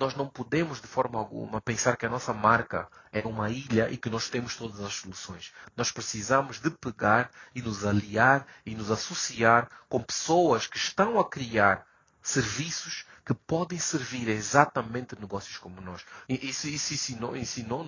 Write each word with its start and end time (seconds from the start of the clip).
nós 0.00 0.16
não 0.16 0.26
podemos 0.26 0.80
de 0.80 0.86
forma 0.86 1.18
alguma 1.18 1.60
pensar 1.60 1.94
que 1.94 2.06
a 2.06 2.08
nossa 2.08 2.32
marca 2.32 2.88
é 3.12 3.20
uma 3.26 3.50
ilha 3.50 3.90
e 3.90 3.98
que 3.98 4.08
nós 4.08 4.30
temos 4.30 4.56
todas 4.56 4.80
as 4.80 4.94
soluções. 4.94 5.52
Nós 5.76 5.92
precisamos 5.92 6.58
de 6.58 6.70
pegar 6.70 7.30
e 7.54 7.60
nos 7.60 7.84
aliar 7.84 8.46
e 8.64 8.74
nos 8.74 8.90
associar 8.90 9.68
com 9.90 10.02
pessoas 10.02 10.66
que 10.66 10.78
estão 10.78 11.20
a 11.20 11.28
criar 11.28 11.86
serviços 12.22 13.04
que 13.26 13.34
podem 13.34 13.78
servir 13.78 14.26
exatamente 14.30 15.20
negócios 15.20 15.58
como 15.58 15.82
nós. 15.82 16.02
Isso, 16.26 16.66
isso 16.66 16.94
ensinou-nos 16.94 17.38
ensinou 17.38 17.86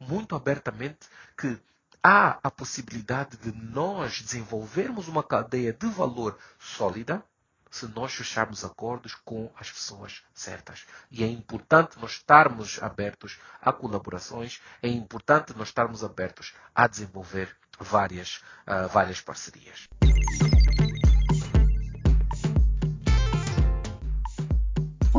muito 0.00 0.34
abertamente 0.34 1.06
que 1.38 1.60
há 2.02 2.40
a 2.42 2.50
possibilidade 2.50 3.36
de 3.36 3.52
nós 3.52 4.20
desenvolvermos 4.20 5.06
uma 5.06 5.22
cadeia 5.22 5.72
de 5.72 5.86
valor 5.86 6.36
sólida 6.58 7.24
se 7.72 7.86
nós 7.88 8.12
fecharmos 8.12 8.64
acordos 8.64 9.14
com 9.24 9.50
as 9.58 9.72
pessoas 9.72 10.22
certas. 10.34 10.84
E 11.10 11.24
é 11.24 11.26
importante 11.26 11.98
nós 11.98 12.12
estarmos 12.12 12.80
abertos 12.82 13.40
a 13.60 13.72
colaborações, 13.72 14.60
é 14.82 14.88
importante 14.88 15.56
nós 15.56 15.68
estarmos 15.68 16.04
abertos 16.04 16.52
a 16.74 16.86
desenvolver 16.86 17.56
várias, 17.80 18.42
uh, 18.68 18.86
várias 18.88 19.22
parcerias. 19.22 19.88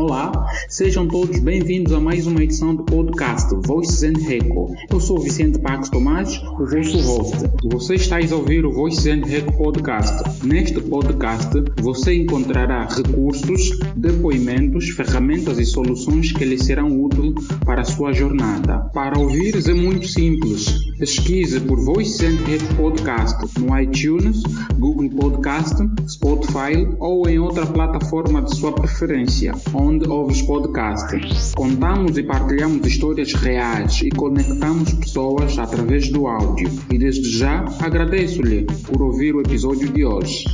Olá, 0.05 0.51
sejam 0.67 1.07
todos 1.07 1.39
bem-vindos 1.39 1.93
a 1.93 1.99
mais 1.99 2.27
uma 2.27 2.43
edição 2.43 2.75
do 2.75 2.83
podcast 2.83 3.55
Voices 3.65 4.03
and 4.03 4.19
Reco. 4.19 4.75
Eu 4.91 4.99
sou 4.99 5.17
Vicente 5.17 5.59
Pax 5.59 5.87
Tomás, 5.87 6.43
o 6.59 6.65
vosso 6.65 6.97
host. 6.99 7.37
Você 7.71 7.95
está 7.95 8.17
a 8.17 8.35
ouvir 8.35 8.65
o 8.65 8.71
Voices 8.73 9.05
and 9.05 9.25
Reco 9.25 9.53
podcast. 9.53 10.45
Neste 10.45 10.81
podcast, 10.81 11.51
você 11.81 12.15
encontrará 12.15 12.85
recursos, 12.85 13.79
depoimentos, 13.95 14.89
ferramentas 14.89 15.57
e 15.57 15.65
soluções 15.65 16.33
que 16.33 16.43
lhe 16.43 16.61
serão 16.61 17.01
úteis 17.01 17.33
para 17.63 17.83
a 17.83 17.85
sua 17.85 18.11
jornada. 18.11 18.79
Para 18.93 19.17
ouvir 19.17 19.55
é 19.55 19.73
muito 19.73 20.05
simples. 20.05 20.91
Pesquise 20.99 21.61
por 21.61 21.79
Voices 21.79 22.19
and 22.19 22.43
Reco 22.45 22.75
podcast 22.75 23.37
no 23.57 23.79
iTunes, 23.79 24.43
Google 24.77 25.09
Podcast, 25.11 25.75
Spotify 26.09 26.85
ou 26.99 27.29
em 27.29 27.39
outra 27.39 27.65
plataforma 27.65 28.41
de 28.41 28.53
sua 28.53 28.73
preferência 28.73 29.53
onde 29.73 29.92
ouves 30.01 30.41
podcast. 30.41 31.55
Contamos 31.55 32.17
e 32.17 32.23
partilhamos 32.23 32.87
histórias 32.87 33.33
reais 33.33 34.01
e 34.01 34.09
conectamos 34.09 34.91
pessoas 34.93 35.57
através 35.59 36.09
do 36.09 36.25
áudio. 36.25 36.69
E 36.91 36.97
desde 36.97 37.37
já 37.37 37.63
agradeço-lhe 37.79 38.65
por 38.87 39.01
ouvir 39.01 39.35
o 39.35 39.41
episódio 39.41 39.91
de 39.91 40.03
hoje. 40.03 40.45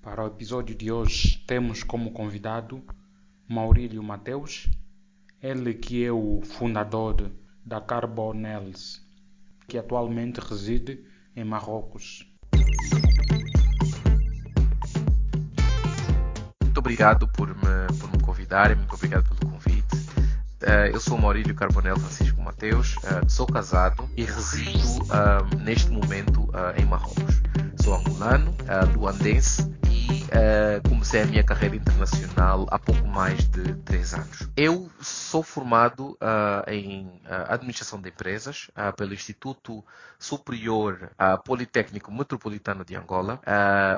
Para 0.00 0.24
o 0.24 0.26
episódio 0.28 0.76
de 0.76 0.92
hoje 0.92 1.44
temos 1.46 1.82
como 1.82 2.12
convidado 2.12 2.82
Maurílio 3.48 4.02
Mateus, 4.02 4.68
ele 5.42 5.74
que 5.74 6.04
é 6.04 6.12
o 6.12 6.40
fundador 6.44 7.30
da 7.64 7.80
Carbonels, 7.80 9.02
que 9.66 9.76
atualmente 9.76 10.38
reside 10.40 11.04
em 11.38 11.44
Marrocos. 11.44 12.26
Muito 16.62 16.78
obrigado 16.78 17.28
por 17.28 17.48
me, 17.48 17.98
por 17.98 18.10
me 18.10 18.18
convidarem, 18.20 18.76
muito 18.76 18.94
obrigado 18.94 19.24
pelo 19.24 19.52
convite. 19.52 19.96
Uh, 20.62 20.90
eu 20.92 21.00
sou 21.00 21.16
Maurílio 21.16 21.54
Carbonel 21.54 21.96
Francisco 21.96 22.40
Mateus, 22.42 22.96
uh, 22.96 23.28
sou 23.30 23.46
casado 23.46 24.08
e 24.16 24.24
resido 24.24 24.78
uh, 25.04 25.56
neste 25.60 25.90
momento 25.90 26.48
em 26.76 26.84
Marrocos. 26.84 27.40
Sou 27.80 27.94
angolano, 27.94 28.54
luandense 28.94 29.62
uh, 30.38 30.88
comecei 30.88 31.22
a 31.22 31.26
minha 31.26 31.42
carreira 31.42 31.76
internacional 31.76 32.66
há 32.70 32.78
pouco 32.78 33.06
mais 33.06 33.48
de 33.48 33.74
três 33.76 34.14
anos. 34.14 34.48
Eu 34.56 34.90
sou 35.00 35.42
formado 35.42 36.10
uh, 36.12 36.70
em 36.70 37.06
uh, 37.24 37.48
Administração 37.48 38.00
de 38.00 38.08
Empresas 38.08 38.70
pelo 38.96 39.14
Instituto 39.14 39.84
Superior 40.18 41.10
Politécnico 41.44 42.12
Metropolitano 42.12 42.84
de 42.84 42.96
Angola, 42.96 43.40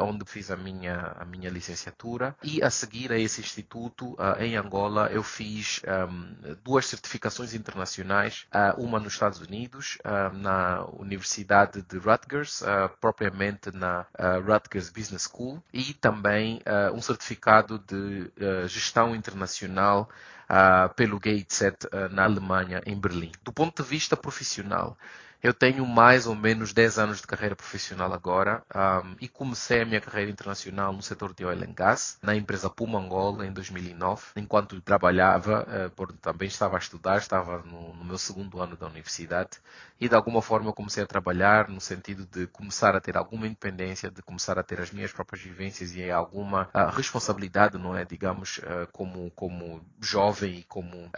onde 0.03 0.25
fiz 0.27 0.51
a 0.51 0.57
minha, 0.57 1.15
a 1.19 1.25
minha 1.25 1.49
licenciatura. 1.49 2.35
E 2.43 2.63
a 2.63 2.71
seguir 2.71 3.13
a 3.13 3.19
esse 3.19 3.41
instituto, 3.41 4.17
em 4.39 4.57
Angola, 4.57 5.09
eu 5.11 5.23
fiz 5.23 5.81
um, 6.09 6.55
duas 6.63 6.87
certificações 6.87 7.55
internacionais, 7.55 8.47
uma 8.77 8.99
nos 9.01 9.15
Estados 9.15 9.41
Unidos, 9.41 9.99
na 10.35 10.85
Universidade 10.99 11.83
de 11.83 11.99
Rutgers, 11.99 12.63
propriamente 13.01 13.71
na 13.73 14.07
Rutgers 14.45 14.91
Business 14.91 15.29
School, 15.31 15.63
e 15.73 15.95
também 15.95 16.30
uh, 16.67 16.95
um 16.95 17.01
certificado 17.01 17.79
de 17.79 18.31
uh, 18.41 18.69
gestão 18.69 19.15
internacional 19.15 20.09
uh, 20.49 20.93
pelo 20.95 21.19
GATE 21.19 21.77
na 22.11 22.25
Alemanha, 22.25 22.83
em 22.87 22.99
Berlim. 22.99 23.33
Do 23.43 23.53
ponto 23.53 23.83
de 23.83 23.89
vista 23.89 24.17
profissional, 24.17 24.97
eu 25.43 25.55
tenho 25.55 25.87
mais 25.87 26.27
ou 26.27 26.35
menos 26.35 26.73
10 26.73 26.99
anos 26.99 27.21
de 27.21 27.27
carreira 27.27 27.57
profissional 27.57 28.13
agora 28.13 28.63
um, 28.75 29.17
e 29.21 29.29
comecei 29.29 29.81
a 29.81 29.87
minha 29.87 30.01
carreira 30.01 30.31
internacional 30.31 30.93
no 30.93 31.03
setor 31.03 31.33
de 31.33 31.45
oil 31.45 31.63
and 31.63 31.73
gas, 31.73 32.19
na 32.23 32.37
empresa 32.37 32.69
Puma 32.69 32.99
Angola, 32.99 33.47
em 33.47 33.53
2009, 33.53 34.23
enquanto 34.37 34.81
trabalhava, 34.83 35.67
uh, 35.97 36.13
também 36.21 36.49
estava 36.49 36.77
a 36.77 36.79
estudar, 36.79 37.17
estava 37.17 37.63
no, 37.63 37.95
no, 37.95 38.05
meu 38.05 38.19
segundo 38.19 38.61
ano 38.61 38.77
da 38.77 38.87
universidade 38.87 39.59
e 39.99 40.09
de 40.09 40.15
alguma 40.15 40.43
forma 40.43 40.73
comecei 40.73 41.03
a 41.03 41.07
trabalhar 41.07 41.69
no 41.69 41.81
sentido 41.81 42.27
de 42.27 42.47
começar 42.49 42.95
a 42.95 43.01
ter 43.01 43.17
alguma 43.17 43.47
independência, 43.47 44.11
de 44.11 44.23
começar 44.23 44.59
a 44.59 44.63
ter 44.63 44.81
as 44.81 44.91
minhas 44.91 45.13
próprias 45.13 45.43
vivências 45.43 45.95
e 45.95 46.11
alguma 46.11 46.69
uh, 46.75 46.95
responsabilidade, 46.95 47.79
não 47.79 47.97
é, 47.97 48.05
digamos, 48.05 48.59
uh, 48.59 48.87
como, 48.93 49.31
como 49.31 49.83
jovem 50.01 50.59
e 50.59 50.65
como 50.65 51.11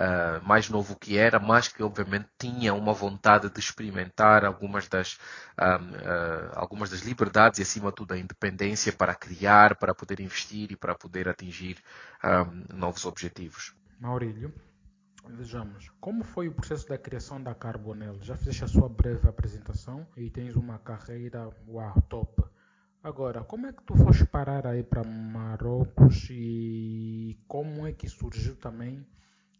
mais 0.42 0.68
novo 0.68 0.96
que 0.96 1.16
era, 1.16 1.38
mas 1.38 1.68
que 1.68 1.82
obviamente 1.82 2.26
tinha 2.38 2.74
uma 2.74 2.92
vontade 2.92 3.48
de 3.48 3.60
experimentar 3.60 4.11
algumas 4.18 4.88
das, 4.88 5.18
um, 5.58 5.64
uh, 5.64 6.50
algumas 6.54 6.90
das 6.90 7.00
liberdades 7.00 7.58
e, 7.58 7.62
acima 7.62 7.90
de 7.90 7.96
tudo, 7.96 8.12
a 8.12 8.18
independência 8.18 8.92
para 8.92 9.14
criar, 9.14 9.76
para 9.76 9.94
poder 9.94 10.20
investir 10.20 10.70
e 10.72 10.76
para 10.76 10.94
poder 10.94 11.28
atingir 11.28 11.78
um, 12.24 12.76
novos 12.76 13.04
objetivos. 13.04 13.74
Maurílio, 13.98 14.52
vejamos, 15.28 15.90
como 16.00 16.24
foi 16.24 16.48
o 16.48 16.52
processo 16.52 16.88
da 16.88 16.98
criação 16.98 17.42
da 17.42 17.54
Carbonel? 17.54 18.18
Já 18.22 18.36
fizeste 18.36 18.64
a 18.64 18.68
sua 18.68 18.88
breve 18.88 19.28
apresentação 19.28 20.06
e 20.16 20.30
tens 20.30 20.56
uma 20.56 20.78
carreira 20.78 21.48
uau, 21.66 22.00
top. 22.08 22.42
Agora, 23.02 23.42
como 23.42 23.66
é 23.66 23.72
que 23.72 23.82
tu 23.82 23.96
foste 23.96 24.24
parar 24.24 24.64
aí 24.64 24.84
para 24.84 25.02
Marrocos 25.02 26.28
e 26.30 27.36
como 27.48 27.84
é 27.84 27.92
que 27.92 28.08
surgiu 28.08 28.54
também 28.54 29.04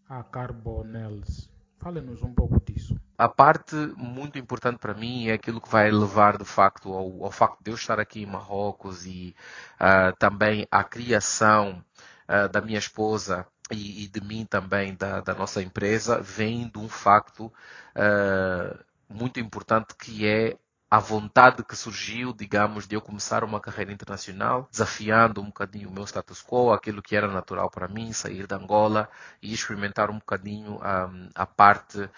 a 0.09 0.23
Carbonels? 0.23 1.52
Fale-nos 1.83 2.23
um 2.23 2.33
pouco 2.33 2.61
disso. 2.61 2.97
A 3.19 3.29
parte 3.29 3.75
muito 3.97 4.39
importante 4.39 4.79
para 4.79 4.95
mim 4.95 5.27
é 5.27 5.33
aquilo 5.33 5.61
que 5.61 5.69
vai 5.69 5.91
levar 5.91 6.39
de 6.39 6.45
facto 6.45 6.93
ao, 6.93 7.25
ao 7.25 7.31
facto 7.33 7.59
de 7.61 7.73
eu 7.73 7.75
estar 7.75 7.99
aqui 7.99 8.23
em 8.23 8.27
Marrocos 8.27 9.05
e 9.05 9.35
uh, 9.81 10.17
também 10.17 10.67
a 10.71 10.85
criação 10.85 11.85
uh, 12.29 12.49
da 12.49 12.61
minha 12.61 12.79
esposa 12.79 13.45
e, 13.69 14.05
e, 14.05 14.09
de 14.09 14.21
mim 14.21 14.45
também, 14.45 14.95
da, 14.95 15.21
da, 15.21 15.35
nossa 15.35 15.61
empresa, 15.61 16.21
vem 16.21 16.69
de 16.69 16.79
um 16.79 16.89
facto 16.89 17.47
uh, 17.47 18.79
muito 19.09 19.41
importante 19.41 19.97
que 19.97 20.25
é 20.27 20.57
a 20.93 20.99
vontade 20.99 21.65
que 21.65 21.75
surgiu, 21.75 22.35
digamos, 22.35 22.87
de 22.87 22.95
eu 22.95 23.01
começar 23.01 23.43
uma 23.45 23.59
carreira 23.59 23.91
internacional, 23.91 24.69
desafiando 24.71 25.41
um 25.41 25.47
bocadinho 25.47 25.89
o 25.89 25.91
meu 25.91 26.05
status 26.05 26.43
quo, 26.43 26.71
aquilo 26.71 27.01
que 27.01 27.17
era 27.17 27.29
natural 27.29 27.71
para 27.71 27.89
mim, 27.89 28.13
sair 28.13 28.47
da 28.47 28.57
Angola 28.57 29.09
e 29.41 29.55
experimentar 29.55 30.11
um 30.11 30.19
bocadinho 30.19 30.73
um, 30.75 31.31
a 31.35 31.47
parte 31.47 31.99
uh, 31.99 32.11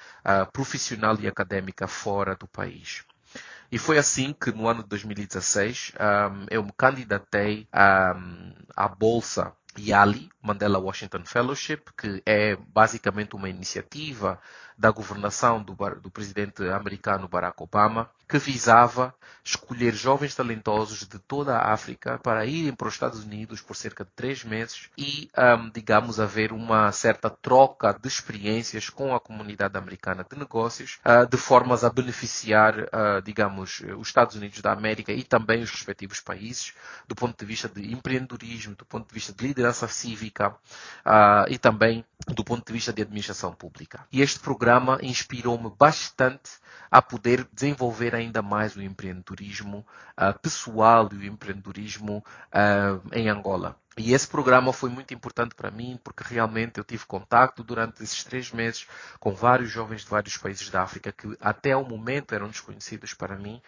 profissional 0.52 1.16
e 1.20 1.28
académica 1.28 1.86
fora 1.86 2.34
do 2.34 2.48
país. 2.48 3.04
E 3.70 3.78
foi 3.78 3.96
assim 3.96 4.32
que 4.32 4.50
no 4.50 4.66
ano 4.66 4.82
de 4.82 4.88
2016 4.88 5.92
um, 5.94 6.46
eu 6.50 6.64
me 6.64 6.72
candidatei 6.76 7.68
um, 7.72 8.54
à 8.74 8.88
Bolsa 8.88 9.52
YALI, 9.78 10.30
Mandela 10.42 10.78
Washington 10.78 11.24
Fellowship, 11.24 11.82
que 11.96 12.22
é 12.26 12.56
basicamente 12.56 13.36
uma 13.36 13.48
iniciativa 13.48 14.40
da 14.76 14.90
governação 14.90 15.62
do, 15.62 15.74
do, 16.00 16.10
presidente 16.10 16.62
americano 16.68 17.28
Barack 17.28 17.62
Obama, 17.62 18.10
que 18.28 18.38
visava 18.38 19.14
escolher 19.44 19.94
jovens 19.94 20.34
talentosos 20.34 21.06
de 21.06 21.18
toda 21.18 21.56
a 21.56 21.72
África 21.72 22.18
para 22.18 22.46
irem 22.46 22.72
para 22.72 22.88
os 22.88 22.94
Estados 22.94 23.22
Unidos 23.22 23.60
por 23.60 23.76
cerca 23.76 24.04
de 24.04 24.10
três 24.12 24.42
meses 24.42 24.88
e, 24.96 25.30
um, 25.36 25.70
digamos, 25.70 26.18
haver 26.18 26.52
uma 26.52 26.90
certa 26.90 27.28
troca 27.28 27.92
de 27.92 28.08
experiências 28.08 28.88
com 28.88 29.14
a 29.14 29.20
comunidade 29.20 29.76
americana 29.76 30.26
de 30.28 30.38
negócios, 30.38 30.98
uh, 31.04 31.26
de 31.28 31.36
formas 31.36 31.84
a 31.84 31.90
beneficiar, 31.90 32.78
uh, 32.78 33.22
digamos, 33.22 33.82
os 33.98 34.08
Estados 34.08 34.34
Unidos 34.34 34.60
da 34.60 34.72
América 34.72 35.12
e 35.12 35.22
também 35.22 35.62
os 35.62 35.70
respectivos 35.70 36.20
países, 36.20 36.72
do 37.06 37.14
ponto 37.14 37.38
de 37.38 37.44
vista 37.44 37.68
de 37.68 37.92
empreendedorismo, 37.92 38.74
do 38.74 38.86
ponto 38.86 39.06
de 39.06 39.14
vista 39.14 39.32
de 39.32 39.46
liderança 39.46 39.86
cívica 39.86 40.48
uh, 40.48 41.46
e 41.48 41.58
também 41.58 42.04
do 42.26 42.42
ponto 42.42 42.66
de 42.66 42.72
vista 42.72 42.92
de 42.92 43.02
administração 43.02 43.52
pública. 43.52 44.06
E 44.10 44.22
este 44.22 44.40
programa 44.40 44.63
inspirou-me 45.02 45.70
bastante 45.78 46.50
a 46.90 47.02
poder 47.02 47.46
desenvolver 47.52 48.14
ainda 48.14 48.40
mais 48.40 48.76
o 48.76 48.82
empreendedorismo 48.82 49.84
uh, 50.18 50.38
pessoal 50.40 51.08
e 51.12 51.16
o 51.16 51.24
empreendedorismo 51.24 52.24
uh, 52.52 53.02
em 53.12 53.28
Angola. 53.28 53.76
E 53.96 54.12
esse 54.12 54.26
programa 54.26 54.72
foi 54.72 54.90
muito 54.90 55.14
importante 55.14 55.54
para 55.54 55.70
mim 55.70 55.98
porque 56.02 56.24
realmente 56.24 56.78
eu 56.78 56.84
tive 56.84 57.06
contato 57.06 57.62
durante 57.62 58.02
esses 58.02 58.24
três 58.24 58.50
meses 58.50 58.86
com 59.20 59.32
vários 59.32 59.70
jovens 59.70 60.02
de 60.02 60.08
vários 60.08 60.36
países 60.36 60.68
da 60.68 60.82
África 60.82 61.12
que 61.12 61.36
até 61.40 61.76
o 61.76 61.84
momento 61.84 62.34
eram 62.34 62.48
desconhecidos 62.48 63.14
para 63.14 63.36
mim 63.36 63.62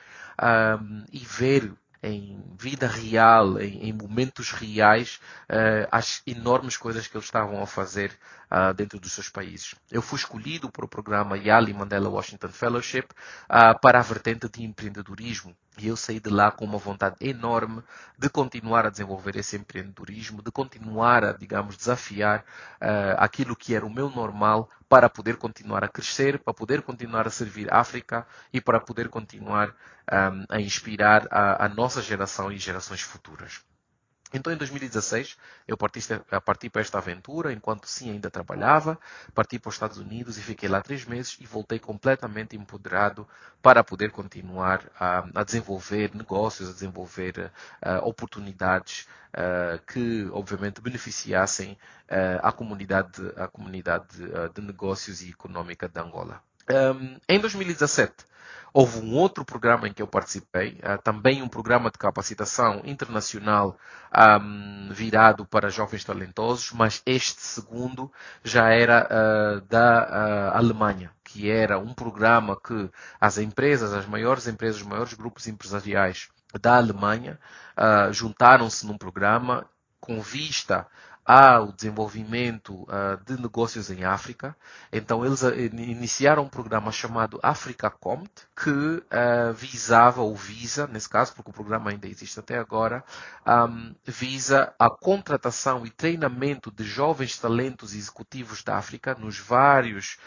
um, 0.81 1.05
e 1.13 1.19
ver 1.19 1.73
em 2.03 2.43
vida 2.59 2.87
real, 2.87 3.61
em, 3.61 3.89
em 3.89 3.93
momentos 3.93 4.51
reais, 4.51 5.21
uh, 5.51 5.89
as 5.91 6.23
enormes 6.27 6.77
coisas 6.77 7.07
que 7.07 7.17
eles 7.17 7.27
estavam 7.27 7.63
a 7.63 7.67
fazer 7.67 8.13
uh, 8.51 8.73
dentro 8.75 8.99
dos 8.99 9.13
seus 9.13 9.29
países. 9.29 9.75
Eu 9.91 10.03
fui 10.03 10.19
escolhido 10.19 10.71
para 10.71 10.85
o 10.85 10.89
programa 10.89 11.37
Yali 11.37 11.73
Mandela 11.73 12.09
Washington 12.09 12.49
Fellowship 12.49 13.07
uh, 13.51 13.79
para 13.81 13.99
a 13.99 14.03
vertente 14.03 14.49
de 14.49 14.65
empreendedorismo. 14.65 15.57
E 15.79 15.89
eu 15.89 15.97
saí 15.97 16.19
de 16.19 16.31
lá 16.31 16.51
com 16.51 16.65
uma 16.65 16.79
vontade 16.79 17.17
enorme 17.21 17.83
de 18.19 18.31
continuar 18.31 18.87
a 18.87 18.91
desenvolver 18.91 19.37
esse 19.37 19.57
empreendedorismo, 19.57 20.43
de 20.43 20.51
continuar 20.51 21.23
a, 21.23 21.33
digamos, 21.33 21.77
desafiar 21.77 22.41
uh, 22.81 23.17
aquilo 23.19 23.55
que 23.55 23.75
era 23.75 23.85
o 23.85 23.93
meu 23.93 24.09
normal 24.09 24.71
para 24.89 25.09
poder 25.11 25.37
continuar 25.37 25.85
a 25.85 25.89
crescer, 25.89 26.39
para 26.39 26.55
poder 26.55 26.83
continuar 26.83 27.27
a 27.27 27.31
servir 27.31 27.73
a 27.73 27.81
África 27.81 28.27
e 28.53 28.61
para 28.61 28.81
poder 28.81 29.09
continuar 29.09 29.69
um, 29.71 30.45
a 30.49 30.61
inspirar 30.61 31.27
a, 31.31 31.67
a 31.67 31.69
nossa 31.69 32.01
geração 32.01 32.53
e 32.53 32.59
gerações 32.59 33.03
futuras. 33.03 33.65
Então, 34.33 34.53
em 34.53 34.57
2016, 34.57 35.37
eu 35.69 35.77
parti, 35.77 36.01
parti, 36.45 36.69
para 36.69 36.83
esta 36.83 36.99
aventura, 36.99 37.53
enquanto 37.53 37.87
sim 37.87 38.11
ainda 38.11 38.29
trabalhava, 38.29 38.99
parti 39.33 39.59
para 39.59 39.69
os 39.69 39.77
Estados 39.77 39.99
Unidos 39.99 40.37
e 40.37 40.43
fiquei 40.43 40.69
lá 40.69 40.83
três 40.83 41.05
meses 41.05 41.37
e 41.41 41.47
voltei 41.47 41.79
completamente 41.79 42.57
empoderado 42.57 43.27
para 43.63 43.85
poder 43.85 44.11
continuar 44.11 44.83
a, 44.99 45.25
a 45.33 45.45
desenvolver 45.45 46.13
negócios, 46.15 46.69
a 46.69 46.73
desenvolver 46.73 47.53
uh, 47.83 48.05
oportunidades 48.05 49.07
uh, 49.33 49.81
que, 49.87 50.29
obviamente, 50.33 50.81
beneficiassem 50.81 51.73
uh, 52.11 52.41
a 52.43 52.51
comunidade, 52.51 53.23
a 53.37 53.47
comunidade 53.47 54.09
de 54.55 54.61
negócios 54.61 55.23
e 55.23 55.31
económica 55.31 55.89
de 55.89 56.01
Angola. 56.01 56.43
Um, 56.69 57.19
em 57.29 57.39
2017, 57.39 58.27
Houve 58.79 59.01
um 59.01 59.15
outro 59.15 59.43
programa 59.43 59.89
em 59.89 59.93
que 59.95 60.03
eu 60.03 60.07
participei, 60.07 60.79
uh, 60.85 61.01
também 61.03 61.41
um 61.41 61.49
programa 61.49 61.91
de 61.91 61.97
capacitação 61.97 62.83
internacional 62.85 63.75
um, 64.15 64.91
virado 64.93 65.47
para 65.47 65.71
jovens 65.71 66.05
talentosos, 66.05 66.73
mas 66.73 67.01
este 67.07 67.41
segundo 67.41 68.13
já 68.45 68.69
era 68.69 69.09
uh, 69.09 69.61
da 69.63 70.53
uh, 70.53 70.59
Alemanha, 70.59 71.11
que 71.25 71.51
era 71.51 71.79
um 71.79 71.95
programa 71.95 72.55
que 72.55 72.91
as 73.19 73.39
empresas, 73.39 73.95
as 73.95 74.05
maiores 74.05 74.47
empresas, 74.47 74.83
os 74.83 74.87
maiores 74.87 75.15
grupos 75.15 75.47
empresariais 75.47 76.29
da 76.61 76.77
Alemanha 76.77 77.39
juntaram-se 78.13 78.87
num 78.87 78.99
programa 78.99 79.67
com 79.99 80.21
vista 80.21 80.87
ao 81.27 81.73
desenvolvimento 81.73 82.85
uh, 82.85 83.19
de 83.27 83.41
negócios 83.41 83.91
em 83.91 84.05
África. 84.05 84.57
Então 84.93 85.27
eles 85.27 85.43
uh, 85.43 85.53
iniciaram 85.59 86.45
um 86.45 86.49
programa 86.49 86.93
chamado 86.93 87.41
Africa 87.43 87.91
Comt, 87.91 88.31
que 88.55 88.71
uh, 88.71 89.53
visava, 89.53 90.23
ou 90.23 90.37
visa, 90.37 90.87
nesse 90.87 91.09
caso, 91.09 91.35
porque 91.35 91.51
o 91.51 91.55
programa 91.55 91.91
ainda 91.91 92.07
existe 92.07 92.39
até 92.39 92.57
agora, 92.57 93.03
um, 93.45 93.93
visa 94.05 94.73
a 94.79 94.89
contratação 94.89 95.85
e 95.85 95.91
treinamento 95.91 96.71
de 96.71 96.85
jovens 96.85 97.37
talentos 97.37 97.93
executivos 97.93 98.63
da 98.63 98.77
África 98.77 99.17
nos 99.19 99.39
vários, 99.39 100.19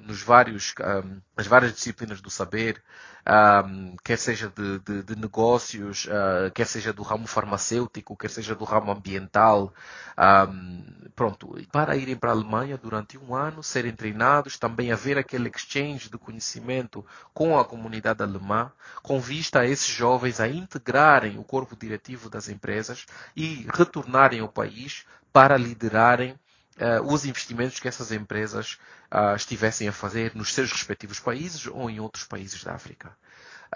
nos 0.00 0.22
vários, 0.22 0.74
um, 0.80 1.20
as 1.36 1.46
várias 1.46 1.72
disciplinas 1.72 2.20
do 2.20 2.30
saber, 2.30 2.82
um, 3.28 3.94
quer 4.02 4.16
seja 4.16 4.50
de, 4.54 4.78
de, 4.78 5.02
de 5.02 5.16
negócios, 5.16 6.06
uh, 6.06 6.50
quer 6.54 6.66
seja 6.66 6.92
do 6.92 7.02
ramo 7.02 7.26
farmacêutico, 7.26 8.16
quer 8.16 8.30
seja 8.30 8.54
do 8.54 8.64
ramo 8.64 8.90
ambiental, 8.90 9.47
um, 9.56 10.84
pronto, 11.14 11.56
para 11.72 11.96
irem 11.96 12.16
para 12.16 12.30
a 12.30 12.32
Alemanha 12.32 12.76
durante 12.76 13.18
um 13.18 13.34
ano, 13.34 13.62
serem 13.62 13.92
treinados, 13.92 14.58
também 14.58 14.92
haver 14.92 15.18
aquele 15.18 15.48
exchange 15.48 16.08
de 16.08 16.18
conhecimento 16.18 17.04
com 17.34 17.58
a 17.58 17.64
comunidade 17.64 18.22
alemã, 18.22 18.70
com 19.02 19.20
vista 19.20 19.60
a 19.60 19.66
esses 19.66 19.88
jovens 19.88 20.40
a 20.40 20.48
integrarem 20.48 21.38
o 21.38 21.44
corpo 21.44 21.76
diretivo 21.76 22.28
das 22.28 22.48
empresas 22.48 23.06
e 23.34 23.66
retornarem 23.72 24.40
ao 24.40 24.48
país 24.48 25.04
para 25.32 25.56
liderarem 25.56 26.32
uh, 26.32 27.12
os 27.12 27.24
investimentos 27.24 27.78
que 27.78 27.88
essas 27.88 28.12
empresas 28.12 28.78
uh, 29.12 29.34
estivessem 29.36 29.88
a 29.88 29.92
fazer 29.92 30.34
nos 30.34 30.52
seus 30.52 30.72
respectivos 30.72 31.20
países 31.20 31.66
ou 31.66 31.90
em 31.90 32.00
outros 32.00 32.24
países 32.24 32.62
da 32.62 32.74
África. 32.74 33.16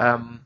Um, 0.01 0.41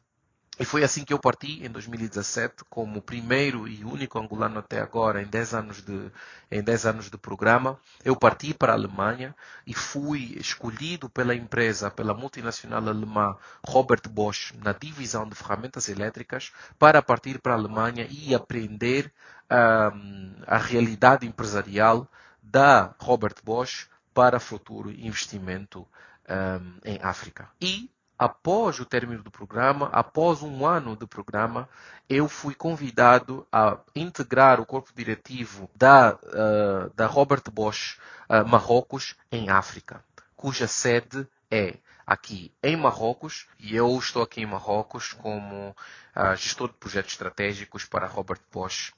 e 0.59 0.65
foi 0.65 0.83
assim 0.83 1.05
que 1.05 1.13
eu 1.13 1.19
parti 1.19 1.65
em 1.65 1.71
2017, 1.71 2.65
como 2.71 3.03
primeiro 3.03 3.69
e 3.69 3.85
único 3.85 4.19
angolano 4.19 4.59
até 4.59 4.81
agora 4.81 5.23
em 5.23 5.27
10 5.27 5.55
anos 5.55 5.83
de, 5.83 6.11
em 6.51 6.63
10 6.63 6.87
anos 6.87 7.11
de 7.11 7.19
programa. 7.19 7.79
Eu 8.03 8.17
parti 8.17 8.55
para 8.55 8.73
a 8.73 8.77
Alemanha 8.77 9.37
e 9.67 9.75
fui 9.75 10.35
escolhido 10.39 11.11
pela 11.11 11.35
empresa, 11.35 11.91
pela 11.91 12.15
multinacional 12.15 12.89
alemã 12.89 13.37
Robert 13.67 14.09
Bosch, 14.09 14.55
na 14.65 14.73
divisão 14.73 15.29
de 15.29 15.35
ferramentas 15.35 15.91
elétricas, 15.91 16.53
para 16.79 17.03
partir 17.03 17.39
para 17.39 17.53
a 17.53 17.57
Alemanha 17.57 18.07
e 18.09 18.35
aprender 18.35 19.13
um, 19.51 20.33
a 20.47 20.57
realidade 20.57 21.27
empresarial 21.27 22.09
da 22.43 22.95
Robert 22.99 23.37
Bosch 23.45 23.89
para 24.15 24.41
futuro 24.41 24.91
investimento 24.91 25.87
um, 26.27 26.79
em 26.83 26.99
África. 27.03 27.51
E 27.61 27.91
após 28.19 28.81
o 28.81 28.85
término 28.85 29.23
do 29.23 29.31
programa, 29.31 29.89
após 29.93 30.43
um 30.43 30.67
ano 30.67 30.97
do 30.97 31.07
programa, 31.07 31.69
eu 32.09 32.29
fui 32.29 32.55
convidado 32.55 33.47
a 33.53 33.79
integrar 33.95 34.61
o 34.61 34.67
corpo 34.67 34.93
diretivo 34.95 35.69
da, 35.75 36.15
uh, 36.15 36.91
da 36.95 37.07
Robert 37.07 37.43
Bosch 37.53 37.99
uh, 38.29 38.47
Marrocos 38.47 39.17
em 39.31 39.51
África, 39.51 40.03
cuja 40.35 40.67
sede 40.67 41.27
é 41.51 41.77
aqui 42.07 42.53
em 42.63 42.77
Marrocos 42.77 43.49
e 43.59 43.75
eu 43.75 43.97
estou 43.99 44.23
aqui 44.23 44.41
em 44.41 44.47
Marrocos 44.47 45.13
como 45.13 45.71
uh, 45.71 46.37
gestor 46.37 46.69
de 46.69 46.75
projetos 46.75 47.13
estratégicos 47.13 47.85
para 47.85 48.07
Robert 48.07 48.41
Bosch 48.53 48.93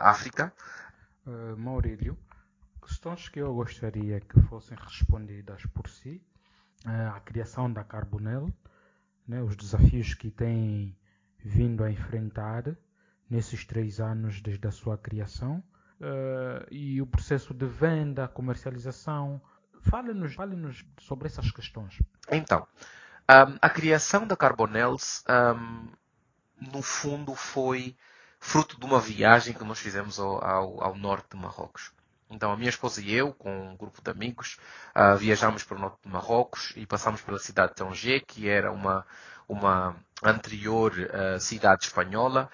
África. 0.00 0.52
Maurílio, 1.56 2.18
questões 2.82 3.28
que 3.28 3.38
eu 3.38 3.54
gostaria 3.54 4.20
que 4.20 4.40
fossem 4.42 4.76
respondidas 4.76 5.64
por 5.66 5.88
si. 5.88 6.20
A 6.84 7.20
criação 7.20 7.72
da 7.72 7.82
Carbonel, 7.82 8.52
né, 9.26 9.42
os 9.42 9.56
desafios 9.56 10.12
que 10.14 10.30
tem 10.30 10.96
vindo 11.38 11.82
a 11.82 11.90
enfrentar 11.90 12.76
nesses 13.28 13.64
três 13.64 14.00
anos 14.00 14.40
desde 14.40 14.66
a 14.68 14.70
sua 14.70 14.98
criação 14.98 15.62
uh, 16.00 16.66
e 16.70 17.00
o 17.00 17.06
processo 17.06 17.54
de 17.54 17.66
venda, 17.66 18.28
comercialização. 18.28 19.40
Fale-nos 19.80 20.34
fale 20.34 20.56
sobre 21.00 21.26
essas 21.26 21.50
questões. 21.50 22.00
Então, 22.30 22.66
um, 23.30 23.58
a 23.60 23.70
criação 23.70 24.26
da 24.26 24.36
Carbonels, 24.36 25.24
um, 25.28 25.88
no 26.72 26.82
fundo, 26.82 27.34
foi 27.34 27.96
fruto 28.38 28.78
de 28.78 28.86
uma 28.86 29.00
viagem 29.00 29.54
que 29.54 29.64
nós 29.64 29.78
fizemos 29.78 30.18
ao, 30.18 30.44
ao, 30.44 30.82
ao 30.82 30.94
norte 30.96 31.28
de 31.30 31.36
Marrocos. 31.36 31.92
Então 32.30 32.50
a 32.52 32.56
minha 32.56 32.70
esposa 32.70 33.00
e 33.00 33.12
eu, 33.12 33.32
com 33.32 33.70
um 33.70 33.76
grupo 33.76 34.02
de 34.02 34.10
amigos, 34.10 34.58
uh, 34.96 35.16
viajamos 35.16 35.62
para 35.62 35.76
o 35.76 35.80
norte 35.80 35.98
de 36.04 36.10
Marrocos 36.10 36.72
e 36.76 36.86
passamos 36.86 37.20
pela 37.20 37.38
cidade 37.38 37.72
de 37.72 37.76
Tanger, 37.76 38.24
que 38.26 38.48
era 38.48 38.72
uma, 38.72 39.06
uma 39.48 39.96
anterior 40.22 40.92
uh, 40.92 41.38
cidade 41.38 41.84
espanhola, 41.84 42.50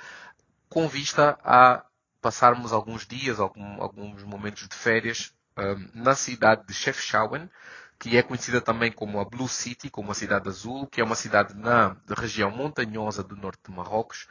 com 0.68 0.88
vista 0.88 1.38
a 1.44 1.84
passarmos 2.20 2.72
alguns 2.72 3.06
dias, 3.06 3.40
algum, 3.40 3.80
alguns 3.80 4.22
momentos 4.24 4.68
de 4.68 4.74
férias 4.74 5.32
uh, 5.56 5.90
na 5.94 6.14
cidade 6.14 6.66
de 6.66 6.74
Chefchaouen, 6.74 7.48
que 8.00 8.16
é 8.16 8.22
conhecida 8.22 8.62
também 8.62 8.90
como 8.90 9.20
a 9.20 9.24
Blue 9.26 9.46
City, 9.46 9.90
como 9.90 10.10
a 10.10 10.14
cidade 10.14 10.48
azul, 10.48 10.86
que 10.86 11.02
é 11.02 11.04
uma 11.04 11.14
cidade 11.14 11.54
na 11.54 11.94
região 12.16 12.50
montanhosa 12.50 13.22
do 13.22 13.36
norte 13.36 13.60
de 13.68 13.76
Marrocos, 13.76 14.26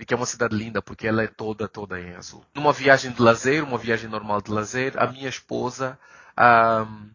e 0.00 0.06
que 0.06 0.14
é 0.14 0.16
uma 0.16 0.24
cidade 0.24 0.56
linda 0.56 0.80
porque 0.80 1.06
ela 1.06 1.22
é 1.22 1.26
toda, 1.26 1.68
toda 1.68 2.00
em 2.00 2.14
azul. 2.14 2.42
Numa 2.54 2.72
viagem 2.72 3.12
de 3.12 3.20
lazer, 3.20 3.62
uma 3.62 3.76
viagem 3.76 4.08
normal 4.08 4.40
de 4.40 4.50
lazer, 4.50 4.94
a 4.98 5.06
minha 5.06 5.28
esposa 5.28 5.98
um, 6.40 7.10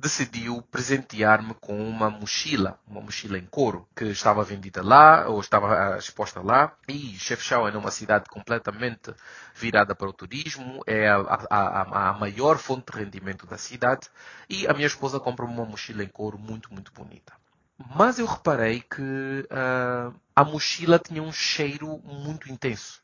decidiu 0.00 0.62
presentear-me 0.62 1.54
com 1.60 1.78
uma 1.88 2.08
mochila, 2.08 2.78
uma 2.88 3.02
mochila 3.02 3.38
em 3.38 3.44
couro, 3.44 3.86
que 3.94 4.06
estava 4.06 4.42
vendida 4.42 4.82
lá, 4.82 5.28
ou 5.28 5.40
estava 5.40 5.94
uh, 5.94 5.98
exposta 5.98 6.40
lá. 6.40 6.74
E 6.88 7.18
Chefchaouen 7.18 7.74
é 7.74 7.78
uma 7.78 7.90
cidade 7.90 8.24
completamente 8.30 9.14
virada 9.54 9.94
para 9.94 10.08
o 10.08 10.12
turismo, 10.12 10.82
é 10.86 11.08
a, 11.08 11.18
a, 11.50 12.10
a, 12.10 12.12
maior 12.14 12.56
fonte 12.56 12.90
de 12.90 12.98
rendimento 12.98 13.46
da 13.46 13.58
cidade. 13.58 14.08
E 14.48 14.66
a 14.66 14.72
minha 14.72 14.86
esposa 14.86 15.20
comprou 15.20 15.48
uma 15.48 15.66
mochila 15.66 16.02
em 16.02 16.08
couro 16.08 16.38
muito, 16.38 16.72
muito 16.72 16.92
bonita. 16.92 17.34
Mas 17.94 18.18
eu 18.18 18.26
reparei 18.26 18.80
que 18.80 19.46
uh, 19.50 20.14
a 20.34 20.44
mochila 20.44 20.98
tinha 20.98 21.22
um 21.22 21.32
cheiro 21.32 21.98
muito 22.04 22.50
intenso. 22.50 23.02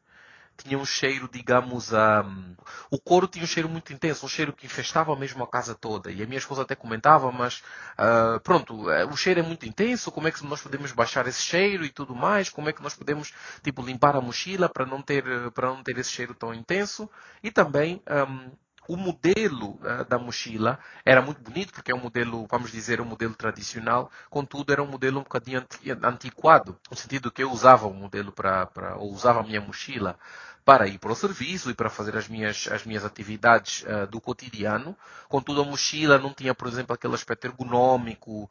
Tinha 0.56 0.78
um 0.78 0.84
cheiro, 0.84 1.28
digamos, 1.30 1.92
um, 1.92 2.54
o 2.90 2.98
couro 2.98 3.26
tinha 3.26 3.44
um 3.44 3.46
cheiro 3.46 3.68
muito 3.68 3.92
intenso, 3.92 4.26
um 4.26 4.28
cheiro 4.28 4.52
que 4.52 4.66
infestava 4.66 5.14
mesmo 5.16 5.42
a 5.44 5.48
casa 5.48 5.74
toda. 5.74 6.10
E 6.10 6.22
a 6.22 6.26
minha 6.26 6.38
esposa 6.38 6.62
até 6.62 6.74
comentava, 6.74 7.30
mas 7.30 7.62
uh, 7.98 8.40
pronto, 8.40 8.90
eh, 8.90 9.04
o 9.04 9.16
cheiro 9.16 9.40
é 9.40 9.42
muito 9.42 9.66
intenso, 9.66 10.10
como 10.10 10.28
é 10.28 10.32
que 10.32 10.44
nós 10.44 10.60
podemos 10.60 10.92
baixar 10.92 11.26
esse 11.26 11.42
cheiro 11.42 11.84
e 11.84 11.90
tudo 11.90 12.14
mais? 12.14 12.48
Como 12.48 12.68
é 12.68 12.72
que 12.72 12.82
nós 12.82 12.94
podemos, 12.94 13.32
tipo, 13.62 13.82
limpar 13.82 14.16
a 14.16 14.20
mochila 14.20 14.68
para 14.68 14.86
não 14.86 15.02
ter, 15.02 15.24
para 15.52 15.68
não 15.68 15.82
ter 15.82 15.98
esse 15.98 16.10
cheiro 16.10 16.34
tão 16.34 16.54
intenso? 16.54 17.08
E 17.42 17.50
também 17.50 18.02
um, 18.08 18.50
o 18.88 18.96
modelo 18.96 19.78
uh, 19.82 20.04
da 20.08 20.18
mochila 20.18 20.78
era 21.04 21.20
muito 21.20 21.40
bonito, 21.40 21.72
porque 21.72 21.92
é 21.92 21.94
um 21.94 22.00
modelo, 22.00 22.46
vamos 22.50 22.70
dizer, 22.70 23.00
um 23.00 23.04
modelo 23.04 23.34
tradicional, 23.34 24.10
contudo 24.30 24.72
era 24.72 24.82
um 24.82 24.86
modelo 24.86 25.20
um 25.20 25.22
bocadinho 25.22 25.64
antiquado, 26.02 26.78
no 26.90 26.96
sentido 26.96 27.30
que 27.30 27.42
eu 27.42 27.50
usava 27.50 27.86
o 27.86 27.94
modelo 27.94 28.32
para, 28.32 28.96
ou 28.96 29.12
usava 29.12 29.40
a 29.40 29.42
minha 29.42 29.60
mochila 29.60 30.18
para 30.66 30.88
ir 30.88 30.98
para 30.98 31.12
o 31.12 31.14
serviço 31.14 31.70
e 31.70 31.74
para 31.74 31.88
fazer 31.88 32.16
as 32.16 32.26
minhas, 32.26 32.68
as 32.72 32.84
minhas 32.84 33.04
atividades 33.04 33.84
uh, 33.84 34.04
do 34.08 34.20
cotidiano. 34.20 34.96
Contudo, 35.28 35.62
a 35.62 35.64
mochila 35.64 36.18
não 36.18 36.34
tinha, 36.34 36.52
por 36.56 36.66
exemplo, 36.66 36.92
aquele 36.92 37.14
aspecto 37.14 37.46
ergonômico, 37.46 38.50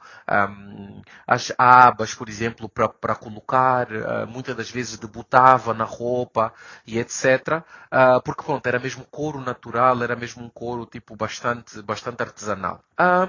um, 0.50 1.02
as 1.28 1.52
abas, 1.58 2.14
por 2.14 2.30
exemplo, 2.30 2.70
para, 2.70 2.88
para 2.88 3.16
colocar, 3.16 3.92
uh, 3.92 4.26
muitas 4.30 4.56
das 4.56 4.72
vezes 4.72 4.98
debutava 4.98 5.74
na 5.74 5.84
roupa 5.84 6.54
e 6.88 6.98
etc. 7.00 7.60
Uh, 7.60 7.64
ah, 7.92 8.22
porque, 8.24 8.44
pronto, 8.44 8.66
era 8.66 8.80
mesmo 8.80 9.04
couro 9.06 9.42
natural, 9.42 10.02
era 10.02 10.16
mesmo 10.16 10.42
um 10.42 10.50
couro 10.50 10.86
tipo 10.86 11.18
bastante, 11.18 11.82
bastante 11.82 12.22
artesanal. 12.24 12.82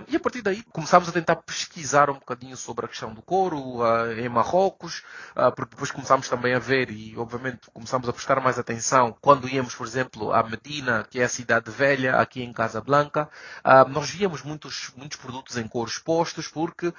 e 0.09 0.14
a 0.14 0.21
partir 0.21 0.43
daí 0.43 0.62
começámos 0.73 1.09
a 1.09 1.12
tentar 1.12 1.37
pesquisar 1.37 2.09
um 2.09 2.14
bocadinho 2.14 2.57
sobre 2.57 2.85
a 2.85 2.88
questão 2.88 3.12
do 3.14 3.23
couro 3.23 3.81
em 4.19 4.28
Marrocos, 4.28 5.05
porque 5.55 5.71
depois 5.71 5.90
começámos 5.90 6.28
também 6.28 6.55
a 6.55 6.59
ver 6.59 6.90
e, 6.90 7.16
obviamente, 7.16 7.71
começámos 7.73 8.09
a 8.09 8.12
prestar 8.12 8.40
mais 8.40 8.59
atenção 8.59 8.75
quando 9.21 9.49
íamos, 9.49 9.75
por 9.75 9.87
exemplo, 9.87 10.33
a 10.33 10.42
Medina, 10.42 11.06
que 11.09 11.21
é 11.21 11.25
a 11.25 11.28
cidade 11.28 11.71
velha, 11.71 12.16
aqui 12.16 12.42
em 12.42 12.52
Casablanca, 12.52 13.28
uh, 13.64 13.88
nós 13.88 14.11
víamos 14.11 14.42
muitos, 14.42 14.92
muitos 14.97 15.18
produtos 15.18 15.56
em 15.56 15.66
cor 15.66 15.88
expostos 15.88 16.49
porque 16.49 16.88
uh, 16.88 16.95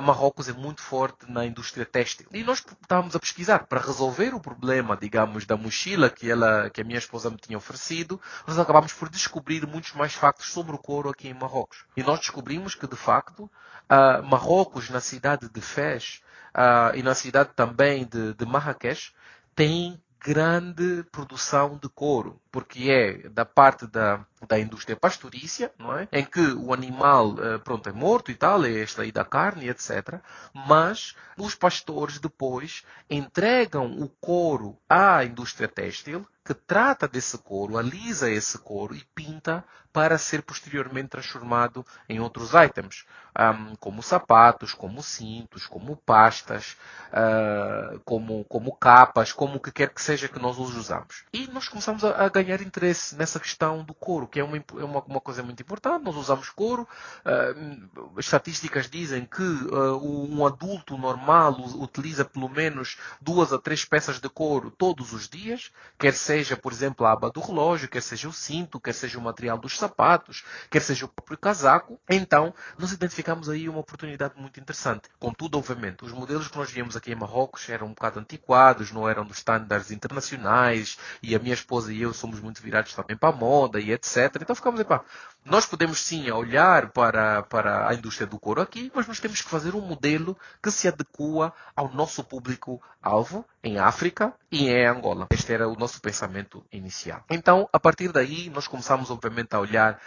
Marrocos 0.00 0.48
é 0.48 0.52
muito 0.52 0.82
forte 0.82 1.30
na 1.30 1.44
indústria 1.44 1.86
têxtil. 1.86 2.26
E 2.32 2.42
nós 2.42 2.64
estávamos 2.82 3.14
a 3.14 3.20
pesquisar 3.20 3.66
para 3.66 3.80
resolver 3.80 4.34
o 4.34 4.40
problema, 4.40 4.96
digamos, 4.96 5.46
da 5.46 5.56
mochila 5.56 6.10
que, 6.10 6.30
ela, 6.30 6.70
que 6.70 6.80
a 6.80 6.84
minha 6.84 6.98
esposa 6.98 7.30
me 7.30 7.36
tinha 7.36 7.58
oferecido, 7.58 8.20
nós 8.46 8.58
acabámos 8.58 8.92
por 8.92 9.08
descobrir 9.08 9.66
muitos 9.66 9.92
mais 9.92 10.14
factos 10.14 10.52
sobre 10.52 10.74
o 10.74 10.78
couro 10.78 11.10
aqui 11.10 11.28
em 11.28 11.34
Marrocos. 11.34 11.84
E 11.96 12.02
nós 12.02 12.20
descobrimos 12.20 12.74
que, 12.74 12.86
de 12.86 12.96
facto, 12.96 13.44
uh, 13.44 14.22
Marrocos, 14.24 14.90
na 14.90 15.00
cidade 15.00 15.48
de 15.48 15.60
Fez, 15.60 16.20
Uh, 16.52 16.94
e 16.94 17.02
na 17.02 17.14
cidade 17.14 17.50
também 17.56 18.04
de, 18.04 18.34
de 18.34 18.44
Marrakech, 18.44 19.14
tem 19.54 19.98
grande 20.22 21.04
produção 21.10 21.78
de 21.78 21.88
couro, 21.88 22.41
porque 22.52 22.90
é 22.90 23.28
da 23.30 23.46
parte 23.46 23.86
da, 23.86 24.24
da 24.46 24.58
indústria 24.60 24.94
pastorícia, 24.94 25.72
não 25.78 25.96
é? 25.96 26.06
em 26.12 26.22
que 26.22 26.40
o 26.52 26.74
animal 26.74 27.34
eh, 27.42 27.58
pronto, 27.58 27.88
é 27.88 27.92
morto 27.92 28.30
e 28.30 28.34
tal, 28.34 28.62
é 28.66 28.70
extraída 28.70 29.22
a 29.22 29.24
carne, 29.24 29.70
etc. 29.70 30.20
Mas 30.52 31.16
os 31.38 31.54
pastores 31.54 32.18
depois 32.18 32.84
entregam 33.08 33.90
o 33.98 34.06
couro 34.06 34.76
à 34.88 35.24
indústria 35.24 35.66
têxtil, 35.66 36.26
que 36.44 36.54
trata 36.54 37.06
desse 37.06 37.38
couro, 37.38 37.78
alisa 37.78 38.30
esse 38.30 38.58
couro 38.58 38.94
e 38.94 39.04
pinta 39.14 39.64
para 39.92 40.16
ser 40.18 40.42
posteriormente 40.42 41.10
transformado 41.10 41.86
em 42.08 42.18
outros 42.18 42.52
itens, 42.54 43.04
um, 43.38 43.76
como 43.76 44.02
sapatos, 44.02 44.72
como 44.72 45.02
cintos, 45.02 45.66
como 45.66 45.96
pastas, 45.96 46.76
uh, 47.12 48.00
como, 48.00 48.44
como 48.44 48.74
capas, 48.74 49.32
como 49.32 49.56
o 49.56 49.60
que 49.60 49.70
quer 49.70 49.90
que 49.90 50.00
seja 50.00 50.28
que 50.28 50.38
nós 50.38 50.58
os 50.58 50.74
usamos. 50.74 51.24
E 51.32 51.46
nós 51.48 51.68
começamos 51.68 52.04
a, 52.04 52.24
a 52.24 52.28
ganhar 52.44 52.62
interesse 52.62 53.14
nessa 53.16 53.38
questão 53.40 53.84
do 53.84 53.94
couro, 53.94 54.26
que 54.26 54.40
é 54.40 54.44
uma, 54.44 54.56
é 54.56 54.84
uma, 54.84 55.00
uma 55.00 55.20
coisa 55.20 55.42
muito 55.42 55.60
importante. 55.62 56.04
Nós 56.04 56.16
usamos 56.16 56.48
couro. 56.50 56.86
Uh, 57.24 58.18
estatísticas 58.18 58.88
dizem 58.88 59.24
que 59.24 59.42
uh, 59.42 59.98
um 60.02 60.46
adulto 60.46 60.96
normal 60.96 61.56
utiliza 61.76 62.24
pelo 62.24 62.48
menos 62.48 62.96
duas 63.20 63.52
a 63.52 63.58
três 63.58 63.84
peças 63.84 64.20
de 64.20 64.28
couro 64.28 64.70
todos 64.70 65.12
os 65.12 65.28
dias, 65.28 65.70
quer 65.98 66.14
seja, 66.14 66.56
por 66.56 66.72
exemplo, 66.72 67.06
a 67.06 67.12
aba 67.12 67.30
do 67.30 67.40
relógio, 67.40 67.88
quer 67.88 68.02
seja 68.02 68.28
o 68.28 68.32
cinto, 68.32 68.80
quer 68.80 68.94
seja 68.94 69.18
o 69.18 69.22
material 69.22 69.58
dos 69.58 69.78
sapatos, 69.78 70.44
quer 70.70 70.80
seja 70.80 71.04
o 71.04 71.08
próprio 71.08 71.38
casaco. 71.38 72.00
Então, 72.08 72.54
nós 72.78 72.92
identificamos 72.92 73.48
aí 73.48 73.68
uma 73.68 73.80
oportunidade 73.80 74.34
muito 74.36 74.58
interessante. 74.58 75.08
Contudo, 75.18 75.58
obviamente, 75.58 76.04
os 76.04 76.12
modelos 76.12 76.48
que 76.48 76.56
nós 76.56 76.70
víamos 76.70 76.96
aqui 76.96 77.12
em 77.12 77.14
Marrocos 77.14 77.68
eram 77.68 77.86
um 77.88 77.90
bocado 77.90 78.20
antiquados, 78.20 78.92
não 78.92 79.08
eram 79.08 79.24
dos 79.24 79.38
estándares 79.38 79.90
internacionais, 79.90 80.98
e 81.22 81.34
a 81.34 81.38
minha 81.38 81.54
esposa 81.54 81.92
e 81.92 82.02
eu 82.02 82.12
somos 82.12 82.31
muito 82.40 82.62
virados 82.62 82.94
também 82.94 83.16
para 83.16 83.30
a 83.30 83.36
moda 83.36 83.80
e 83.80 83.92
etc. 83.92 84.36
Então 84.40 84.54
ficamos, 84.54 84.80
epá, 84.80 85.04
nós 85.44 85.66
podemos 85.66 85.98
sim 85.98 86.30
olhar 86.30 86.90
para, 86.90 87.42
para 87.42 87.88
a 87.88 87.94
indústria 87.94 88.26
do 88.26 88.38
couro 88.38 88.60
aqui, 88.60 88.92
mas 88.94 89.06
nós 89.08 89.18
temos 89.18 89.40
que 89.40 89.48
fazer 89.48 89.74
um 89.74 89.80
modelo 89.80 90.36
que 90.62 90.70
se 90.70 90.86
adequa 90.86 91.52
ao 91.74 91.92
nosso 91.92 92.22
público-alvo 92.22 93.44
em 93.62 93.78
África 93.78 94.32
e 94.50 94.68
em 94.68 94.86
Angola. 94.86 95.26
Este 95.30 95.52
era 95.52 95.68
o 95.68 95.74
nosso 95.74 96.00
pensamento 96.00 96.64
inicial. 96.70 97.24
Então, 97.28 97.68
a 97.72 97.80
partir 97.80 98.12
daí, 98.12 98.50
nós 98.50 98.68
começamos 98.68 99.10
obviamente 99.10 99.54
a 99.54 99.60
olhar 99.60 100.00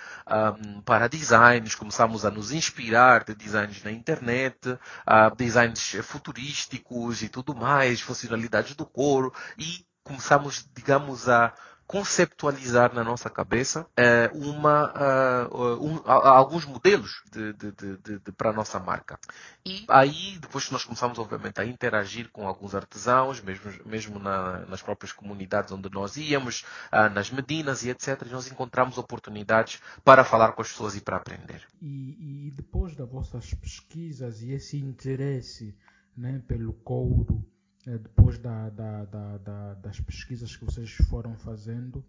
um, 0.62 0.82
para 0.82 1.10
designs, 1.10 1.76
começamos 1.76 2.26
a 2.26 2.32
nos 2.32 2.52
inspirar 2.52 3.24
de 3.26 3.36
designs 3.36 3.84
na 3.84 3.92
internet, 3.92 4.70
uh, 4.70 5.36
designs 5.36 5.98
futurísticos 6.04 7.22
e 7.22 7.30
tudo 7.30 7.54
mais, 7.54 8.00
funcionalidades 8.00 8.74
do 8.76 8.86
couro 8.86 9.34
e 9.58 9.86
começamos, 10.06 10.70
digamos, 10.74 11.28
a 11.28 11.52
conceptualizar 11.88 12.94
na 12.94 13.04
nossa 13.04 13.30
cabeça 13.30 13.82
uh, 13.82 14.38
uma, 14.38 15.48
uh, 15.48 15.86
um, 15.86 16.02
alguns 16.06 16.66
modelos 16.66 17.22
de, 17.32 17.54
de, 17.54 17.72
de, 18.20 18.32
para 18.32 18.50
a 18.50 18.54
nossa 18.54 18.80
marca. 18.80 19.20
E 19.64 19.86
aí, 19.88 20.38
depois 20.40 20.66
que 20.66 20.74
nós 20.74 20.84
começamos, 20.84 21.20
obviamente, 21.20 21.62
a 21.62 21.66
interagir 21.66 22.30
com 22.32 22.48
alguns 22.48 22.74
artesãos, 22.74 23.40
mesmo, 23.42 23.72
mesmo 23.86 24.20
na, 24.20 24.66
nas 24.66 24.82
próprias 24.82 25.12
comunidades 25.12 25.72
onde 25.72 25.90
nós 25.92 26.18
íamos, 26.18 26.66
uh, 26.92 27.10
nas 27.14 27.30
medinas 27.30 27.84
e 27.84 27.90
etc., 27.90 28.26
nós 28.32 28.52
encontramos 28.52 28.98
oportunidades 28.98 29.80
para 30.04 30.24
falar 30.24 30.54
com 30.54 30.62
as 30.62 30.70
pessoas 30.70 30.96
e 30.96 31.02
para 31.02 31.18
aprender. 31.18 31.62
E, 31.82 32.48
e 32.48 32.52
depois 32.52 32.96
das 32.96 33.08
vossas 33.08 33.54
pesquisas 33.54 34.42
e 34.42 34.52
esse 34.52 34.78
interesse 34.78 35.76
né, 36.18 36.42
pelo 36.48 36.74
couro, 36.74 37.46
é, 37.88 37.98
depois 37.98 38.38
da, 38.38 38.70
da, 38.70 39.06
da, 39.06 39.74
das 39.76 40.00
pesquisas 40.00 40.56
que 40.56 40.66
vocês 40.66 40.92
foram 41.10 41.36
fazendo 41.38 42.04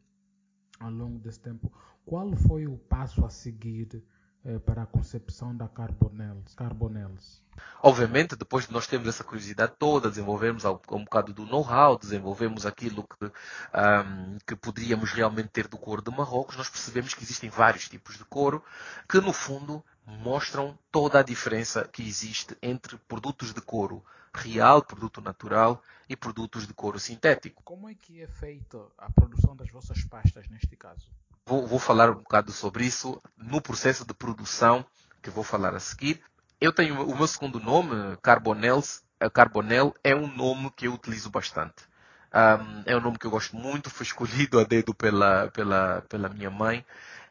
ao 0.81 0.91
longo 0.91 1.19
desse 1.19 1.41
tempo, 1.41 1.73
qual 2.05 2.35
foi 2.35 2.67
o 2.67 2.77
passo 2.77 3.25
a 3.25 3.31
seguir 3.31 4.03
é, 4.45 4.59
para 4.59 4.83
a 4.83 4.87
concepção 4.87 5.57
da 5.57 5.69
Carbonels? 5.69 6.55
Carbonels? 6.55 7.43
Obviamente, 7.83 8.37
depois 8.37 8.67
de 8.67 8.73
nós 8.73 8.87
termos 8.87 9.09
essa 9.09 9.25
curiosidade 9.25 9.75
toda, 9.79 10.09
desenvolvermos 10.09 10.65
um 10.65 11.05
bocado 11.05 11.33
do 11.33 11.47
know-how, 11.47 11.99
desenvolvemos 11.99 12.65
aquilo 12.65 13.03
que, 13.03 13.27
um, 13.27 14.39
que 14.47 14.55
poderíamos 14.55 15.11
realmente 15.13 15.49
ter 15.49 15.67
do 15.67 15.79
couro 15.79 16.03
de 16.03 16.11
Marrocos, 16.11 16.57
nós 16.57 16.69
percebemos 16.69 17.15
que 17.15 17.23
existem 17.23 17.51
vários 17.51 17.89
tipos 17.89 18.17
de 18.17 18.25
couro 18.25 18.63
que, 19.09 19.21
no 19.21 19.33
fundo, 19.33 19.83
mostram 20.07 20.79
toda 20.93 21.19
a 21.19 21.23
diferença 21.23 21.89
que 21.91 22.07
existe 22.07 22.57
entre 22.63 22.97
produtos 23.09 23.53
de 23.53 23.61
couro 23.61 24.05
real, 24.37 24.83
produto 24.83 25.21
natural 25.21 25.83
e 26.09 26.15
produtos 26.15 26.67
de 26.67 26.75
couro 26.75 26.99
sintético. 26.99 27.63
Como 27.65 27.89
é 27.89 27.95
que 27.95 28.23
é 28.23 28.29
feita 28.29 28.79
a 28.99 29.11
produção 29.11 29.57
das 29.57 29.71
vossas 29.71 30.05
pastas 30.05 30.49
neste 30.49 30.77
caso? 30.77 31.11
Vou, 31.47 31.67
vou 31.67 31.79
falar 31.79 32.11
um 32.11 32.17
bocado 32.17 32.53
sobre 32.53 32.85
isso 32.85 33.21
no 33.37 33.61
processo 33.61 34.05
de 34.05 34.15
produção 34.15 34.85
que 35.23 35.31
vou 35.31 35.43
falar 35.43 35.75
a 35.75 35.81
seguir. 35.81 36.23
Eu 36.61 36.73
tenho 36.73 37.03
o 37.03 37.17
meu 37.17 37.27
segundo 37.27 37.59
nome, 37.59 38.17
Carbonels. 38.23 39.03
Carbonel 39.33 39.95
é 40.05 40.15
um 40.15 40.27
nome 40.27 40.71
que 40.71 40.87
eu 40.87 40.95
utilizo 40.95 41.31
bastante. 41.31 41.85
Um, 42.37 42.83
é 42.85 42.95
um 42.95 43.01
nome 43.01 43.19
que 43.19 43.27
eu 43.27 43.31
gosto 43.31 43.57
muito, 43.57 43.89
foi 43.89 44.05
escolhido 44.05 44.61
a 44.61 44.65
dedo 44.65 44.93
pela, 44.93 45.49
pela, 45.49 46.05
pela 46.07 46.29
minha 46.29 46.51
mãe. 46.51 46.85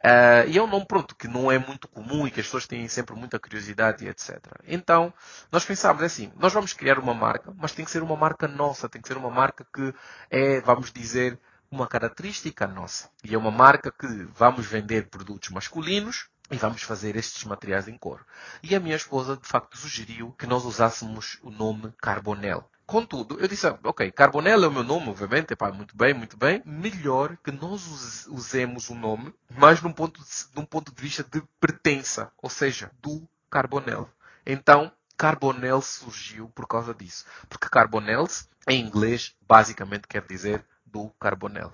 Uh, 0.03 0.49
e 0.49 0.57
é 0.57 0.61
um 0.61 0.67
nome, 0.67 0.85
pronto, 0.87 1.15
que 1.15 1.27
não 1.27 1.51
é 1.51 1.59
muito 1.59 1.87
comum 1.87 2.25
e 2.25 2.31
que 2.31 2.39
as 2.39 2.47
pessoas 2.47 2.65
têm 2.65 2.87
sempre 2.87 3.15
muita 3.15 3.39
curiosidade 3.39 4.03
e 4.03 4.07
etc. 4.07 4.39
Então, 4.67 5.13
nós 5.51 5.63
pensámos 5.63 6.01
assim, 6.01 6.31
nós 6.37 6.53
vamos 6.53 6.73
criar 6.73 6.97
uma 6.97 7.13
marca, 7.13 7.53
mas 7.55 7.71
tem 7.71 7.85
que 7.85 7.91
ser 7.91 8.01
uma 8.01 8.15
marca 8.15 8.47
nossa, 8.47 8.89
tem 8.89 9.01
que 9.01 9.07
ser 9.07 9.17
uma 9.17 9.29
marca 9.29 9.65
que 9.73 9.93
é, 10.29 10.59
vamos 10.61 10.91
dizer, 10.91 11.39
uma 11.69 11.87
característica 11.87 12.67
nossa. 12.67 13.09
E 13.23 13.35
é 13.35 13.37
uma 13.37 13.51
marca 13.51 13.91
que 13.91 14.07
vamos 14.35 14.65
vender 14.65 15.07
produtos 15.09 15.49
masculinos, 15.49 16.27
e 16.51 16.57
vamos 16.57 16.83
fazer 16.83 17.15
estes 17.15 17.43
materiais 17.43 17.87
em 17.87 17.97
couro. 17.97 18.23
E 18.61 18.75
a 18.75 18.79
minha 18.79 18.95
esposa, 18.95 19.35
de 19.35 19.47
facto, 19.47 19.77
sugeriu 19.77 20.31
que 20.37 20.45
nós 20.45 20.63
usássemos 20.63 21.39
o 21.41 21.49
nome 21.49 21.91
Carbonel. 21.99 22.69
Contudo, 22.85 23.39
eu 23.39 23.47
disse, 23.47 23.65
ok, 23.83 24.11
Carbonel 24.11 24.63
é 24.63 24.67
o 24.67 24.71
meu 24.71 24.83
nome, 24.83 25.09
obviamente, 25.09 25.51
epá, 25.51 25.71
muito 25.71 25.97
bem, 25.97 26.13
muito 26.13 26.37
bem. 26.37 26.61
Melhor 26.63 27.35
que 27.37 27.51
nós 27.51 28.27
usemos 28.27 28.89
o 28.89 28.95
nome, 28.95 29.33
mas 29.49 29.81
num 29.81 29.91
ponto, 29.91 30.21
de, 30.21 30.27
num 30.55 30.65
ponto 30.65 30.93
de 30.93 31.01
vista 31.01 31.23
de 31.23 31.41
pertença, 31.59 32.31
ou 32.37 32.49
seja, 32.49 32.91
do 33.01 33.27
Carbonel. 33.49 34.07
Então, 34.45 34.91
Carbonel 35.17 35.81
surgiu 35.81 36.47
por 36.49 36.67
causa 36.67 36.93
disso. 36.93 37.25
Porque 37.49 37.69
Carbonels, 37.69 38.47
em 38.67 38.79
inglês, 38.79 39.35
basicamente 39.47 40.07
quer 40.07 40.21
dizer 40.27 40.63
do 40.85 41.09
Carbonel. 41.19 41.73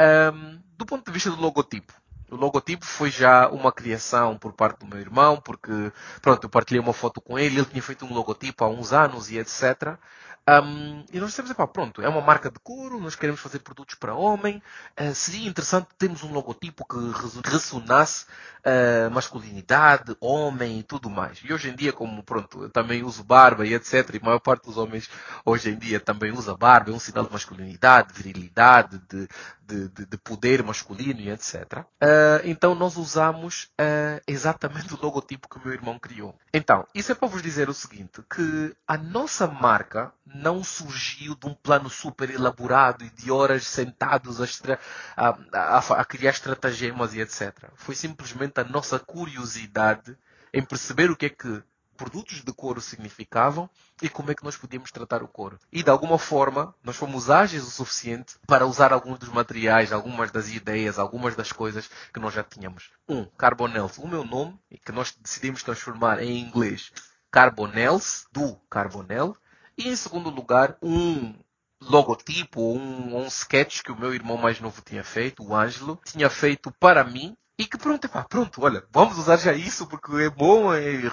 Um, 0.00 0.60
do 0.76 0.84
ponto 0.84 1.04
de 1.04 1.12
vista 1.12 1.30
do 1.30 1.40
logotipo, 1.40 1.92
o 2.32 2.36
logotipo 2.36 2.84
foi 2.84 3.10
já 3.10 3.48
uma 3.48 3.70
criação 3.70 4.38
por 4.38 4.52
parte 4.52 4.80
do 4.80 4.86
meu 4.86 4.98
irmão, 4.98 5.40
porque, 5.40 5.92
pronto, 6.20 6.44
eu 6.44 6.50
partilhei 6.50 6.80
uma 6.80 6.92
foto 6.92 7.20
com 7.20 7.38
ele, 7.38 7.58
ele 7.58 7.66
tinha 7.66 7.82
feito 7.82 8.04
um 8.06 8.12
logotipo 8.12 8.64
há 8.64 8.68
uns 8.68 8.92
anos 8.92 9.30
e 9.30 9.38
etc. 9.38 9.98
Um, 10.48 11.04
e 11.12 11.20
nós 11.20 11.30
dissemos, 11.30 11.52
pronto, 11.72 12.02
é 12.02 12.08
uma 12.08 12.20
marca 12.20 12.50
de 12.50 12.58
couro, 12.58 12.98
nós 12.98 13.14
queremos 13.14 13.40
fazer 13.40 13.60
produtos 13.60 13.94
para 13.94 14.12
homem, 14.12 14.60
uh, 15.00 15.14
seria 15.14 15.48
interessante 15.48 15.86
termos 15.96 16.24
um 16.24 16.32
logotipo 16.32 16.84
que 16.84 17.48
ressonasse 17.48 18.26
uh, 18.66 19.08
masculinidade, 19.12 20.16
homem 20.20 20.80
e 20.80 20.82
tudo 20.82 21.08
mais. 21.08 21.38
E 21.44 21.52
hoje 21.52 21.70
em 21.70 21.76
dia, 21.76 21.92
como 21.92 22.24
pronto, 22.24 22.64
eu 22.64 22.70
também 22.70 23.04
uso 23.04 23.22
barba 23.22 23.64
e 23.64 23.72
etc, 23.72 24.14
e 24.14 24.16
a 24.16 24.24
maior 24.24 24.40
parte 24.40 24.64
dos 24.64 24.76
homens 24.76 25.08
hoje 25.44 25.70
em 25.70 25.78
dia 25.78 26.00
também 26.00 26.32
usa 26.32 26.56
barba, 26.56 26.90
é 26.90 26.94
um 26.94 26.98
sinal 26.98 27.24
de 27.24 27.32
masculinidade, 27.32 28.12
de 28.12 28.20
virilidade, 28.20 29.00
de, 29.08 29.28
de, 29.64 29.88
de, 29.90 30.06
de 30.06 30.18
poder 30.18 30.60
masculino 30.64 31.20
e 31.20 31.30
etc. 31.30 31.54
Uh, 31.78 31.86
então 32.44 32.74
nós 32.74 32.96
usamos 32.96 33.70
exatamente 34.26 34.94
o 34.94 34.98
logotipo 35.00 35.48
que 35.48 35.56
o 35.58 35.62
meu 35.64 35.72
irmão 35.72 35.98
criou. 35.98 36.38
Então, 36.52 36.86
isso 36.94 37.12
é 37.12 37.14
para 37.14 37.28
vos 37.28 37.42
dizer 37.42 37.68
o 37.68 37.74
seguinte, 37.74 38.22
que 38.30 38.74
a 38.86 38.96
nossa 38.96 39.46
marca 39.46 40.12
não 40.24 40.62
surgiu 40.62 41.34
de 41.34 41.46
um 41.46 41.54
plano 41.54 41.90
super 41.90 42.30
elaborado 42.30 43.04
e 43.04 43.10
de 43.10 43.30
horas 43.30 43.66
sentados 43.66 44.40
a, 44.40 44.46
a, 45.16 45.36
a, 45.52 45.78
a 45.78 46.04
criar 46.04 46.30
estratagemas 46.30 47.14
e 47.14 47.20
etc. 47.20 47.52
Foi 47.74 47.94
simplesmente 47.94 48.60
a 48.60 48.64
nossa 48.64 48.98
curiosidade 48.98 50.16
em 50.52 50.62
perceber 50.62 51.10
o 51.10 51.16
que 51.16 51.26
é 51.26 51.30
que 51.30 51.62
produtos 52.02 52.42
de 52.42 52.52
couro 52.52 52.80
significavam 52.80 53.70
e 54.02 54.08
como 54.08 54.32
é 54.32 54.34
que 54.34 54.42
nós 54.42 54.56
podíamos 54.56 54.90
tratar 54.90 55.22
o 55.22 55.28
couro. 55.28 55.56
E 55.70 55.84
de 55.84 55.90
alguma 55.90 56.18
forma, 56.18 56.74
nós 56.82 56.96
fomos 56.96 57.30
ágeis 57.30 57.62
o 57.62 57.70
suficiente 57.70 58.34
para 58.44 58.66
usar 58.66 58.92
alguns 58.92 59.20
dos 59.20 59.28
materiais, 59.28 59.92
algumas 59.92 60.32
das 60.32 60.48
ideias, 60.48 60.98
algumas 60.98 61.36
das 61.36 61.52
coisas 61.52 61.88
que 62.12 62.18
nós 62.18 62.34
já 62.34 62.42
tínhamos. 62.42 62.90
Um, 63.08 63.24
Carbonels, 63.24 63.98
o 63.98 64.08
meu 64.08 64.24
nome, 64.24 64.58
que 64.84 64.90
nós 64.90 65.16
decidimos 65.16 65.62
transformar 65.62 66.20
em 66.20 66.40
inglês 66.40 66.90
Carbonels, 67.30 68.26
do 68.32 68.56
Carbonel, 68.68 69.36
e 69.78 69.88
em 69.88 69.94
segundo 69.94 70.28
lugar, 70.28 70.76
um 70.82 71.32
logotipo, 71.80 72.60
um, 72.60 73.16
um 73.16 73.26
sketch 73.28 73.82
que 73.82 73.92
o 73.92 73.96
meu 73.96 74.12
irmão 74.12 74.36
mais 74.36 74.58
novo 74.60 74.82
tinha 74.82 75.04
feito, 75.04 75.44
o 75.44 75.54
Ângelo, 75.54 76.00
tinha 76.04 76.28
feito 76.28 76.72
para 76.72 77.04
mim 77.04 77.36
e 77.62 77.66
que 77.66 77.78
pronto, 77.78 78.04
epá, 78.04 78.24
pronto, 78.24 78.60
olha, 78.60 78.84
vamos 78.90 79.16
usar 79.16 79.36
já 79.36 79.52
isso 79.52 79.86
porque 79.86 80.10
é 80.16 80.28
bom 80.28 80.74
e, 80.74 81.06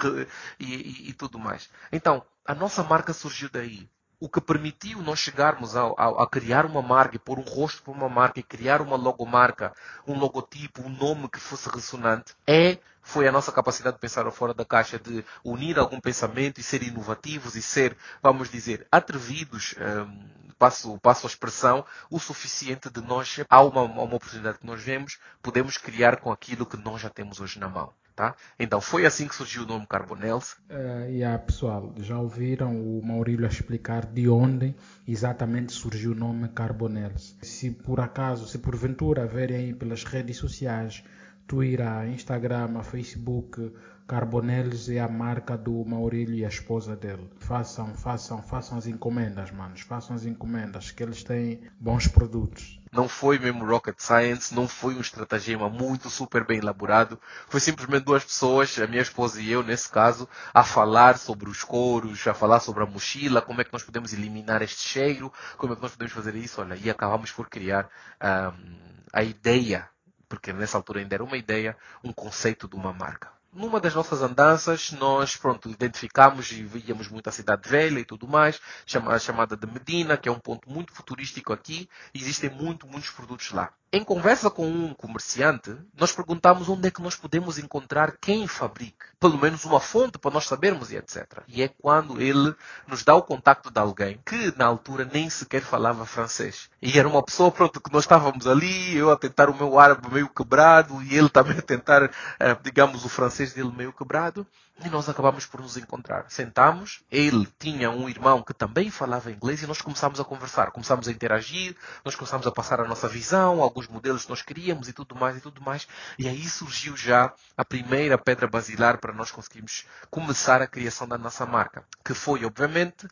e, 0.58 1.10
e, 1.10 1.12
tudo 1.12 1.38
mais. 1.38 1.70
Então, 1.92 2.24
a 2.44 2.52
nossa 2.52 2.82
marca 2.82 3.12
surgiu 3.12 3.48
daí. 3.48 3.88
O 4.18 4.28
que 4.28 4.40
permitiu 4.40 5.00
nós 5.00 5.20
chegarmos 5.20 5.76
a, 5.76 5.82
a, 5.82 6.24
a, 6.24 6.26
criar 6.26 6.66
uma 6.66 6.82
marca, 6.82 7.16
pôr 7.20 7.38
um 7.38 7.44
rosto 7.44 7.84
para 7.84 7.92
uma 7.92 8.08
marca 8.08 8.40
e 8.40 8.42
criar 8.42 8.82
uma 8.82 8.96
logomarca, 8.96 9.72
um 10.04 10.18
logotipo, 10.18 10.82
um 10.82 10.88
nome 10.88 11.28
que 11.28 11.38
fosse 11.38 11.68
ressonante, 11.68 12.34
é 12.44 12.78
foi 13.00 13.28
a 13.28 13.32
nossa 13.32 13.52
capacidade 13.52 13.96
de 13.96 14.00
pensar 14.00 14.28
fora 14.32 14.52
da 14.52 14.64
caixa, 14.64 14.98
de 14.98 15.24
unir 15.44 15.78
algum 15.78 16.00
pensamento 16.00 16.58
e 16.58 16.64
ser 16.64 16.82
inovativos 16.82 17.54
e 17.54 17.62
ser, 17.62 17.96
vamos 18.20 18.50
dizer, 18.50 18.88
atrevidos, 18.90 19.76
um, 19.78 20.49
passo, 20.60 20.98
passo 20.98 21.26
a 21.26 21.30
expressão, 21.30 21.86
o 22.10 22.20
suficiente 22.20 22.90
de 22.90 23.00
nós, 23.00 23.40
há 23.48 23.62
uma, 23.62 23.80
uma 23.80 24.14
oportunidade 24.14 24.58
que 24.58 24.66
nós 24.66 24.82
vemos, 24.82 25.18
podemos 25.42 25.78
criar 25.78 26.18
com 26.18 26.30
aquilo 26.30 26.66
que 26.66 26.76
nós 26.76 27.00
já 27.00 27.08
temos 27.08 27.40
hoje 27.40 27.58
na 27.58 27.66
mão. 27.66 27.90
Tá? 28.14 28.34
Então 28.58 28.82
foi 28.82 29.06
assim 29.06 29.26
que 29.26 29.34
surgiu 29.34 29.62
o 29.62 29.66
nome 29.66 29.86
Carbonels. 29.86 30.52
Uh, 30.68 31.08
yeah, 31.08 31.38
pessoal, 31.38 31.94
já 32.00 32.18
ouviram 32.18 32.76
o 32.76 33.00
Maurílio 33.02 33.46
explicar 33.46 34.04
de 34.04 34.28
onde 34.28 34.74
exatamente 35.08 35.72
surgiu 35.72 36.12
o 36.12 36.14
nome 36.14 36.46
Carbonels. 36.48 37.34
Se 37.40 37.70
por 37.70 37.98
acaso, 37.98 38.46
se 38.46 38.58
porventura 38.58 39.26
verem 39.26 39.74
pelas 39.74 40.04
redes 40.04 40.36
sociais 40.36 41.02
Twitter, 41.46 42.08
Instagram, 42.08 42.82
Facebook, 42.82 43.72
Carbonelis 44.10 44.88
é 44.88 44.98
a 44.98 45.06
marca 45.06 45.56
do 45.56 45.84
Maurílio 45.84 46.34
e 46.34 46.44
a 46.44 46.48
esposa 46.48 46.96
dele. 46.96 47.30
Façam, 47.38 47.94
façam, 47.94 48.42
façam 48.42 48.76
as 48.76 48.88
encomendas, 48.88 49.52
manos. 49.52 49.82
Façam 49.82 50.16
as 50.16 50.26
encomendas, 50.26 50.90
que 50.90 51.00
eles 51.00 51.22
têm 51.22 51.60
bons 51.78 52.08
produtos. 52.08 52.80
Não 52.90 53.08
foi 53.08 53.38
mesmo 53.38 53.64
rocket 53.64 54.00
science, 54.00 54.52
não 54.52 54.66
foi 54.66 54.96
um 54.96 55.00
estratagema 55.00 55.70
muito 55.70 56.10
super 56.10 56.44
bem 56.44 56.58
elaborado. 56.58 57.20
Foi 57.46 57.60
simplesmente 57.60 58.02
duas 58.02 58.24
pessoas, 58.24 58.76
a 58.80 58.86
minha 58.88 59.00
esposa 59.00 59.40
e 59.40 59.52
eu, 59.52 59.62
nesse 59.62 59.88
caso, 59.88 60.28
a 60.52 60.64
falar 60.64 61.16
sobre 61.16 61.48
os 61.48 61.62
couros, 61.62 62.26
a 62.26 62.34
falar 62.34 62.58
sobre 62.58 62.82
a 62.82 62.86
mochila, 62.86 63.40
como 63.40 63.60
é 63.60 63.64
que 63.64 63.72
nós 63.72 63.84
podemos 63.84 64.12
eliminar 64.12 64.60
este 64.60 64.88
cheiro, 64.88 65.32
como 65.56 65.72
é 65.72 65.76
que 65.76 65.82
nós 65.82 65.92
podemos 65.92 66.12
fazer 66.12 66.34
isso. 66.34 66.60
Olha, 66.60 66.74
e 66.74 66.90
acabamos 66.90 67.30
por 67.30 67.48
criar 67.48 67.88
um, 68.20 68.96
a 69.12 69.22
ideia 69.22 69.88
porque 70.28 70.52
nessa 70.52 70.76
altura 70.78 71.00
ainda 71.00 71.14
era 71.16 71.24
uma 71.24 71.36
ideia, 71.36 71.76
um 72.04 72.12
conceito 72.12 72.68
de 72.68 72.76
uma 72.76 72.92
marca. 72.92 73.39
Numa 73.52 73.80
das 73.80 73.94
nossas 73.94 74.22
andanças, 74.22 74.92
nós, 74.92 75.36
pronto, 75.36 75.68
identificamos 75.68 76.52
e 76.52 76.62
víamos 76.62 77.08
muito 77.08 77.28
a 77.28 77.32
cidade 77.32 77.68
velha 77.68 77.98
e 77.98 78.04
tudo 78.04 78.28
mais, 78.28 78.60
chamada 78.86 79.56
de 79.56 79.66
Medina, 79.66 80.16
que 80.16 80.28
é 80.28 80.32
um 80.32 80.38
ponto 80.38 80.70
muito 80.70 80.92
futurístico 80.92 81.52
aqui, 81.52 81.88
existem 82.14 82.48
muito, 82.48 82.86
muitos 82.86 83.10
produtos 83.10 83.50
lá. 83.50 83.72
Em 83.92 84.04
conversa 84.04 84.48
com 84.48 84.68
um 84.68 84.94
comerciante, 84.94 85.76
nós 85.98 86.12
perguntamos 86.12 86.68
onde 86.68 86.86
é 86.86 86.92
que 86.92 87.02
nós 87.02 87.16
podemos 87.16 87.58
encontrar 87.58 88.16
quem 88.20 88.46
fabrique, 88.46 89.06
pelo 89.18 89.36
menos 89.36 89.64
uma 89.64 89.80
fonte 89.80 90.16
para 90.16 90.30
nós 90.30 90.44
sabermos 90.44 90.92
e 90.92 90.96
etc. 90.96 91.42
E 91.48 91.60
é 91.60 91.66
quando 91.66 92.22
ele 92.22 92.54
nos 92.86 93.02
dá 93.02 93.16
o 93.16 93.22
contacto 93.22 93.68
de 93.68 93.80
alguém 93.80 94.20
que 94.24 94.56
na 94.56 94.66
altura 94.66 95.04
nem 95.12 95.28
sequer 95.28 95.62
falava 95.62 96.06
francês. 96.06 96.70
E 96.80 97.00
era 97.00 97.08
uma 97.08 97.20
pessoa, 97.20 97.50
pronto, 97.50 97.80
que 97.80 97.92
nós 97.92 98.04
estávamos 98.04 98.46
ali, 98.46 98.96
eu 98.96 99.10
a 99.10 99.16
tentar 99.16 99.50
o 99.50 99.56
meu 99.56 99.76
árabe 99.76 100.08
meio 100.08 100.28
quebrado 100.28 101.02
e 101.02 101.16
ele 101.16 101.28
também 101.28 101.58
a 101.58 101.62
tentar, 101.62 102.12
eh, 102.38 102.56
digamos, 102.62 103.04
o 103.04 103.08
francês 103.08 103.52
dele 103.54 103.72
meio 103.76 103.92
quebrado. 103.92 104.46
E 104.82 104.88
nós 104.88 105.08
acabamos 105.08 105.44
por 105.44 105.60
nos 105.60 105.76
encontrar. 105.76 106.24
Sentamos, 106.28 107.00
ele 107.10 107.46
tinha 107.58 107.90
um 107.90 108.08
irmão 108.08 108.42
que 108.42 108.54
também 108.54 108.90
falava 108.90 109.30
inglês 109.30 109.62
e 109.62 109.66
nós 109.66 109.82
começámos 109.82 110.18
a 110.18 110.24
conversar, 110.24 110.70
começámos 110.70 111.06
a 111.06 111.12
interagir, 111.12 111.76
nós 112.02 112.14
começámos 112.14 112.46
a 112.46 112.50
passar 112.50 112.80
a 112.80 112.88
nossa 112.88 113.06
visão, 113.06 113.62
alguns 113.62 113.86
modelos 113.88 114.24
que 114.24 114.30
nós 114.30 114.40
queríamos 114.40 114.88
e 114.88 114.92
tudo 114.94 115.14
mais 115.14 115.36
e 115.36 115.40
tudo 115.40 115.60
mais. 115.60 115.86
E 116.18 116.26
aí 116.26 116.48
surgiu 116.48 116.96
já 116.96 117.32
a 117.56 117.64
primeira 117.64 118.16
pedra 118.16 118.46
basilar 118.46 118.98
para 118.98 119.12
nós 119.12 119.30
conseguirmos 119.30 119.84
começar 120.10 120.62
a 120.62 120.66
criação 120.66 121.06
da 121.06 121.18
nossa 121.18 121.44
marca, 121.44 121.84
que 122.02 122.14
foi, 122.14 122.44
obviamente, 122.46 123.06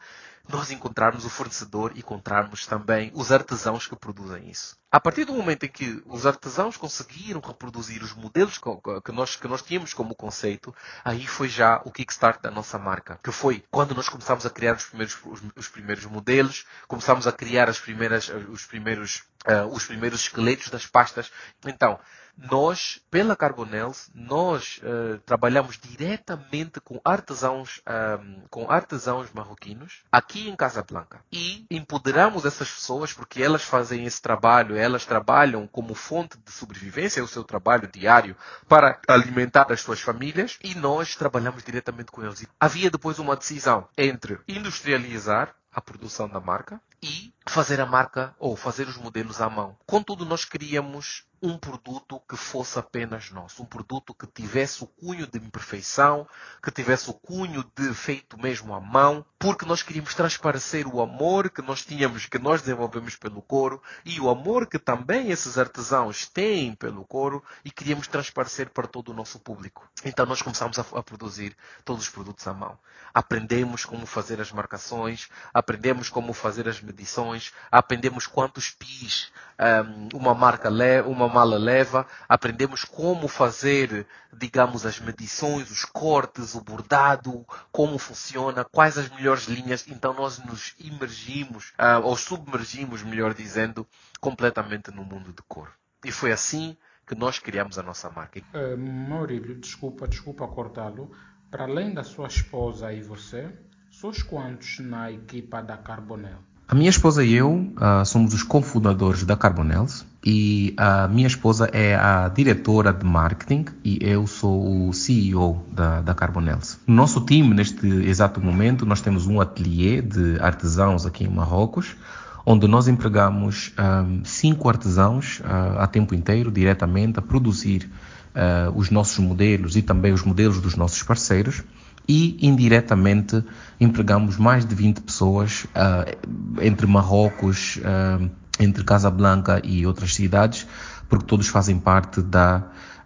nós 0.48 0.70
encontrarmos 0.70 1.24
o 1.24 1.30
fornecedor 1.30 1.92
e 1.94 1.98
encontrarmos 1.98 2.66
também 2.66 3.12
os 3.14 3.30
artesãos 3.30 3.87
que 3.87 3.94
produzem 3.94 4.48
isso. 4.50 4.76
A 4.90 4.98
partir 4.98 5.26
do 5.26 5.34
momento 5.34 5.64
em 5.64 5.68
que 5.68 6.02
os 6.06 6.24
artesãos 6.24 6.78
conseguiram 6.78 7.40
reproduzir 7.40 8.02
os 8.02 8.14
modelos 8.14 8.58
que 9.04 9.12
nós, 9.12 9.37
que 9.37 9.46
nós 9.46 9.61
tínhamos 9.61 9.92
como 9.92 10.14
conceito, 10.14 10.74
aí 11.04 11.26
foi 11.26 11.48
já 11.48 11.82
o 11.84 11.92
kickstart 11.92 12.40
da 12.40 12.50
nossa 12.50 12.78
marca, 12.78 13.20
que 13.22 13.30
foi 13.30 13.62
quando 13.70 13.94
nós 13.94 14.08
começámos 14.08 14.46
a 14.46 14.50
criar 14.50 14.76
os 14.76 14.87
primeiros, 14.87 15.18
os, 15.26 15.42
os 15.54 15.68
primeiros 15.68 16.06
modelos, 16.06 16.64
começámos 16.87 17.26
a 17.26 17.32
criar 17.32 17.68
as 17.68 17.78
primeiras, 17.78 18.30
os 18.48 18.64
primeiros, 18.64 19.24
uh, 19.46 19.66
os 19.70 19.84
primeiros 19.84 20.20
esqueletos 20.22 20.70
das 20.70 20.87
pastas. 20.87 21.30
Então, 21.66 22.00
nós, 22.38 23.01
pela 23.11 23.35
Carbonels, 23.35 24.11
nós 24.14 24.81
uh, 24.83 25.18
trabalhamos 25.27 25.77
diretamente 25.77 26.81
com 26.81 27.01
artesãos, 27.05 27.83
um, 28.22 28.42
com 28.48 28.70
artesãos 28.70 29.33
marroquinos 29.33 30.05
aqui 30.11 30.48
em 30.48 30.55
Casablanca 30.55 31.20
e 31.33 31.66
empoderamos 31.68 32.44
essas 32.44 32.70
pessoas 32.70 33.12
porque 33.12 33.42
elas 33.42 33.64
fazem 33.64 34.05
esse 34.05 34.22
trabalho, 34.22 34.77
elas 34.77 35.05
trabalham 35.05 35.66
como 35.66 35.94
fonte 35.94 36.38
de 36.38 36.53
sobrevivência, 36.53 37.20
é 37.20 37.22
o 37.22 37.29
seu 37.29 37.42
trabalho 37.42 37.88
diário 37.88 38.37
para 38.68 39.01
alimentar 39.09 39.72
as 39.72 39.81
suas 39.81 40.01
famílias 40.01 40.59
e 40.62 40.74
nós 40.77 41.16
trabalhamos 41.16 41.64
diretamente 41.64 42.12
com 42.12 42.22
eles. 42.22 42.46
Havia 42.61 42.90
depois 42.90 43.18
uma 43.18 43.35
decisão 43.35 43.88
entre 43.96 44.38
industrializar 44.46 45.55
a 45.72 45.81
produção 45.81 46.29
da 46.29 46.40
marca 46.40 46.81
e 47.03 47.33
fazer 47.46 47.81
a 47.81 47.87
marca 47.87 48.35
ou 48.38 48.57
fazer 48.57 48.88
os 48.88 48.96
modelos 48.96 49.40
à 49.40 49.48
mão. 49.48 49.77
Contudo, 49.87 50.24
nós 50.24 50.44
queríamos 50.44 51.24
um 51.42 51.57
produto 51.57 52.20
que 52.29 52.37
fosse 52.37 52.79
apenas 52.79 53.31
nosso, 53.31 53.62
um 53.62 53.66
produto 53.66 54.12
que 54.12 54.27
tivesse 54.27 54.83
o 54.83 54.87
cunho 54.87 55.27
de 55.27 55.38
imperfeição, 55.38 56.27
que 56.62 56.70
tivesse 56.70 57.11
o 57.11 57.14
cunho 57.14 57.64
de 57.77 57.94
feito 57.94 58.40
mesmo 58.40 58.74
à 58.74 58.81
mão, 58.81 59.24
porque 59.38 59.64
nós 59.64 59.83
queríamos 59.83 60.14
transparecer 60.14 60.87
o 60.87 61.01
amor 61.01 61.51
que 61.51 61.62
nós 61.62 61.85
tínhamos, 61.85 62.27
que 62.27 62.38
nós 62.38 62.61
desenvolvemos 62.61 63.14
pelo 63.14 63.40
couro 63.40 63.81
e 64.05 64.20
o 64.20 64.29
amor 64.29 64.66
que 64.66 64.79
também 64.79 65.31
esses 65.31 65.57
artesãos 65.57 66.27
têm 66.27 66.74
pelo 66.74 67.05
couro 67.05 67.42
e 67.64 67.70
queríamos 67.70 68.09
transparecer 68.09 68.70
para 68.70 68.88
todo 68.88 69.11
o 69.11 69.14
nosso 69.14 69.38
público. 69.38 69.88
Então 70.05 70.27
nós 70.27 70.42
começamos 70.42 70.79
a, 70.79 70.85
a 70.92 71.03
produzir 71.03 71.57
todos 71.85 72.05
os 72.05 72.09
produtos 72.09 72.46
à 72.46 72.53
mão. 72.53 72.79
Aprendemos 73.14 73.85
como 73.85 74.07
fazer 74.07 74.40
as 74.40 74.51
marcações, 74.51 75.29
aprendemos 75.55 76.09
como 76.09 76.33
fazer 76.33 76.68
as 76.68 76.81
medições, 76.81 77.53
aprendemos 77.70 78.27
quantos 78.27 78.70
pis 78.70 79.31
um, 79.59 80.16
uma 80.16 80.35
marca 80.35 80.68
leva, 80.68 81.09
uma 81.09 81.28
uma 81.29 81.35
mala 81.35 81.59
leva, 81.59 82.07
aprendemos 82.29 82.85
como 82.85 83.29
fazer, 83.29 84.07
digamos, 84.33 84.87
as 84.87 84.99
medições, 84.99 85.71
os 85.71 85.85
cortes, 85.85 86.55
o 86.55 86.61
bordado, 86.61 87.47
como 87.71 87.99
funciona, 87.99 88.64
quais 88.64 88.97
as 88.99 89.09
melhores 89.11 89.45
linhas. 89.45 89.87
Então 89.87 90.14
nós 90.14 90.38
nos 90.38 90.75
imergimos, 90.79 91.73
uh, 91.79 92.03
ou 92.03 92.17
submergimos, 92.17 93.03
melhor 93.03 93.35
dizendo, 93.35 93.87
completamente 94.21 94.91
no 94.91 95.05
mundo 95.05 95.33
de 95.33 95.43
cor. 95.47 95.71
E 96.05 96.11
foi 96.11 96.33
assim 96.33 96.77
que 97.07 97.14
nós 97.14 97.38
criamos 97.38 97.79
a 97.79 97.83
nossa 97.83 98.11
marca. 98.11 98.41
Uh, 98.41 98.77
Maurílio, 98.77 99.55
desculpa, 99.59 100.09
desculpa 100.09 100.49
cortá-lo. 100.49 101.11
Para 101.51 101.64
além 101.64 101.95
da 101.95 102.05
sua 102.05 102.29
esposa 102.29 102.93
e 102.93 103.03
você, 103.03 103.51
sois 103.91 104.23
quantos 104.23 104.81
na 104.81 105.11
equipa 105.11 105.62
da 105.62 105.79
Carbonel? 105.79 106.47
A 106.70 106.74
minha 106.74 106.90
esposa 106.90 107.24
e 107.24 107.33
eu 107.33 107.50
uh, 107.50 108.04
somos 108.04 108.35
os 108.35 108.42
cofundadores 108.42 109.24
da 109.24 109.35
Carbonels 109.35 110.04
e 110.22 110.74
a 110.76 111.09
minha 111.09 111.26
esposa 111.26 111.66
é 111.72 111.94
a 111.94 112.28
diretora 112.28 112.92
de 112.92 113.07
marketing 113.07 113.64
e 113.83 113.98
eu 114.02 114.26
sou 114.26 114.87
o 114.87 114.92
CEO 114.92 115.64
da, 115.72 116.02
da 116.02 116.12
Carbonels. 116.12 116.78
No 116.87 116.94
nosso 116.94 117.22
time, 117.22 117.54
neste 117.54 117.87
exato 117.87 118.38
momento, 118.38 118.85
nós 118.85 119.00
temos 119.00 119.26
um 119.26 119.40
ateliê 119.40 120.02
de 120.02 120.38
artesãos 120.40 121.07
aqui 121.07 121.24
em 121.24 121.28
Marrocos, 121.28 121.96
onde 122.44 122.68
nós 122.68 122.87
empregamos 122.87 123.72
um, 123.78 124.22
cinco 124.22 124.68
artesãos 124.68 125.40
uh, 125.40 125.78
a 125.78 125.87
tempo 125.87 126.14
inteiro, 126.14 126.50
diretamente, 126.50 127.18
a 127.18 127.22
produzir 127.22 127.90
uh, 128.35 128.76
os 128.76 128.90
nossos 128.90 129.18
modelos 129.20 129.74
e 129.74 129.81
também 129.81 130.12
os 130.12 130.22
modelos 130.22 130.61
dos 130.61 130.76
nossos 130.76 131.02
parceiros 131.02 131.62
e 132.09 132.38
indiretamente 132.40 133.44
empregamos 133.79 134.38
mais 134.38 134.64
de 134.64 134.75
20 134.75 135.03
pessoas 135.03 135.64
uh, 135.66 136.62
entre 136.62 136.87
Marrocos, 136.87 137.77
uh, 137.77 138.31
entre 138.59 138.83
Casablanca 138.83 139.61
e 139.62 139.87
outras 139.87 140.14
cidades, 140.14 140.66
porque 141.09 141.27
todos 141.27 141.49
fazem 141.49 141.79
parte 141.79 142.23
da 142.23 142.64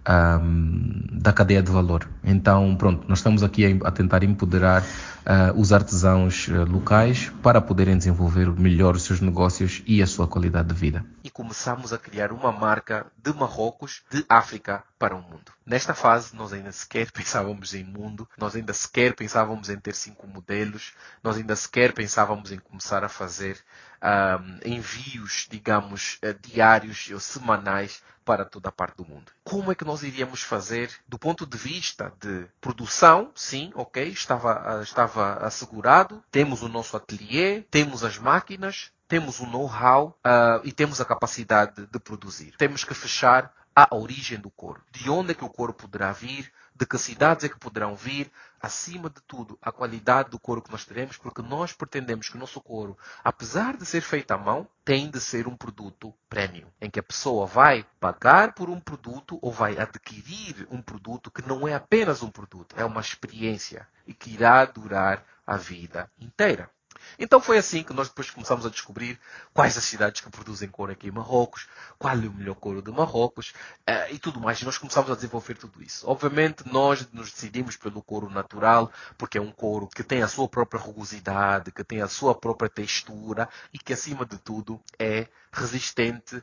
um, 0.08 1.00
da 1.12 1.32
cadeia 1.32 1.62
de 1.62 1.70
valor. 1.70 2.08
Então, 2.24 2.74
pronto, 2.76 3.04
nós 3.08 3.18
estamos 3.18 3.42
aqui 3.42 3.64
a, 3.64 3.88
a 3.88 3.90
tentar 3.90 4.24
empoderar 4.24 4.84
uh, 5.26 5.58
os 5.58 5.72
artesãos 5.72 6.48
uh, 6.48 6.64
locais 6.64 7.30
para 7.42 7.60
poderem 7.60 7.96
desenvolver 7.96 8.48
melhor 8.50 8.94
os 8.94 9.02
seus 9.02 9.20
negócios 9.20 9.82
e 9.86 10.02
a 10.02 10.06
sua 10.06 10.26
qualidade 10.26 10.68
de 10.68 10.74
vida. 10.74 11.04
E 11.24 11.30
começamos 11.30 11.92
a 11.92 11.98
criar 11.98 12.32
uma 12.32 12.52
marca 12.52 13.06
de 13.22 13.32
Marrocos, 13.32 14.02
de 14.10 14.24
África 14.28 14.82
para 14.98 15.14
o 15.14 15.22
mundo. 15.22 15.52
Nesta 15.64 15.94
fase, 15.94 16.34
nós 16.34 16.52
ainda 16.52 16.72
sequer 16.72 17.10
pensávamos 17.12 17.74
em 17.74 17.84
mundo, 17.84 18.28
nós 18.36 18.56
ainda 18.56 18.72
sequer 18.72 19.14
pensávamos 19.14 19.68
em 19.68 19.78
ter 19.78 19.94
cinco 19.94 20.26
modelos, 20.26 20.92
nós 21.22 21.36
ainda 21.36 21.56
sequer 21.56 21.92
pensávamos 21.92 22.50
em 22.52 22.58
começar 22.58 23.04
a 23.04 23.08
fazer 23.08 23.58
um, 24.02 24.58
envios, 24.68 25.46
digamos, 25.50 26.18
diários 26.42 27.08
ou 27.12 27.20
semanais 27.20 28.02
para 28.24 28.44
toda 28.44 28.68
a 28.68 28.72
parte 28.72 28.96
do 28.96 29.04
mundo. 29.04 29.32
Como 29.44 29.70
é 29.70 29.74
que 29.74 29.84
nós 29.84 30.02
iríamos 30.02 30.42
fazer 30.42 30.90
do 31.08 31.18
ponto 31.18 31.44
de 31.44 31.58
vista 31.58 32.12
de 32.20 32.46
produção? 32.60 33.30
Sim, 33.34 33.72
ok, 33.74 34.08
estava, 34.08 34.80
estava 34.82 35.11
assegurado. 35.20 36.22
Temos 36.30 36.62
o 36.62 36.68
nosso 36.68 36.96
ateliê, 36.96 37.62
temos 37.70 38.04
as 38.04 38.18
máquinas, 38.18 38.90
temos 39.08 39.40
o 39.40 39.46
know-how 39.46 40.18
uh, 40.24 40.60
e 40.64 40.72
temos 40.72 41.00
a 41.00 41.04
capacidade 41.04 41.86
de 41.86 41.98
produzir. 41.98 42.54
Temos 42.56 42.84
que 42.84 42.94
fechar 42.94 43.52
a 43.74 43.94
origem 43.94 44.38
do 44.38 44.50
couro. 44.50 44.82
De 44.90 45.10
onde 45.10 45.32
é 45.32 45.34
que 45.34 45.44
o 45.44 45.50
couro 45.50 45.72
poderá 45.72 46.12
vir? 46.12 46.52
De 46.74 46.86
que 46.86 46.98
cidades 46.98 47.44
é 47.44 47.48
que 47.48 47.58
poderão 47.58 47.94
vir? 47.94 48.30
Acima 48.60 49.10
de 49.10 49.20
tudo, 49.22 49.58
a 49.60 49.70
qualidade 49.70 50.30
do 50.30 50.38
couro 50.38 50.62
que 50.62 50.70
nós 50.70 50.84
teremos, 50.84 51.16
porque 51.16 51.42
nós 51.42 51.72
pretendemos 51.72 52.28
que 52.28 52.36
o 52.36 52.38
nosso 52.38 52.60
couro, 52.60 52.96
apesar 53.22 53.76
de 53.76 53.84
ser 53.84 54.00
feito 54.00 54.30
à 54.30 54.38
mão, 54.38 54.66
tem 54.84 55.10
de 55.10 55.20
ser 55.20 55.46
um 55.46 55.56
produto 55.56 56.14
premium, 56.28 56.68
em 56.80 56.88
que 56.88 57.00
a 57.00 57.02
pessoa 57.02 57.46
vai 57.46 57.84
pagar 58.00 58.54
por 58.54 58.70
um 58.70 58.80
produto 58.80 59.38
ou 59.42 59.52
vai 59.52 59.78
adquirir 59.78 60.66
um 60.70 60.80
produto 60.80 61.30
que 61.30 61.46
não 61.46 61.66
é 61.66 61.74
apenas 61.74 62.22
um 62.22 62.30
produto, 62.30 62.74
é 62.78 62.84
uma 62.84 63.00
experiência 63.00 63.86
e 64.06 64.14
que 64.14 64.30
irá 64.30 64.64
durar 64.64 65.24
a 65.46 65.56
vida 65.56 66.10
inteira. 66.18 66.70
Então 67.18 67.40
foi 67.40 67.58
assim 67.58 67.82
que 67.82 67.92
nós 67.92 68.08
depois 68.08 68.30
começamos 68.30 68.66
a 68.66 68.70
descobrir 68.70 69.18
quais 69.52 69.76
as 69.76 69.84
cidades 69.84 70.20
que 70.20 70.30
produzem 70.30 70.68
couro 70.68 70.92
aqui 70.92 71.08
em 71.08 71.10
Marrocos, 71.10 71.68
qual 71.98 72.14
é 72.14 72.26
o 72.26 72.32
melhor 72.32 72.54
couro 72.54 72.82
de 72.82 72.90
Marrocos 72.90 73.52
uh, 73.88 74.12
e 74.12 74.18
tudo 74.18 74.40
mais. 74.40 74.60
E 74.60 74.64
nós 74.64 74.78
começamos 74.78 75.10
a 75.10 75.14
desenvolver 75.14 75.56
tudo 75.56 75.82
isso. 75.82 76.08
Obviamente 76.08 76.64
nós 76.70 77.08
nos 77.12 77.32
decidimos 77.32 77.76
pelo 77.76 78.02
couro 78.02 78.30
natural, 78.30 78.90
porque 79.16 79.38
é 79.38 79.40
um 79.40 79.52
couro 79.52 79.88
que 79.88 80.02
tem 80.02 80.22
a 80.22 80.28
sua 80.28 80.48
própria 80.48 80.80
rugosidade, 80.80 81.72
que 81.72 81.84
tem 81.84 82.02
a 82.02 82.08
sua 82.08 82.34
própria 82.34 82.68
textura 82.68 83.48
e 83.72 83.78
que 83.78 83.92
acima 83.92 84.24
de 84.24 84.38
tudo 84.38 84.80
é 84.98 85.28
resistente 85.52 86.36
uh, 86.36 86.42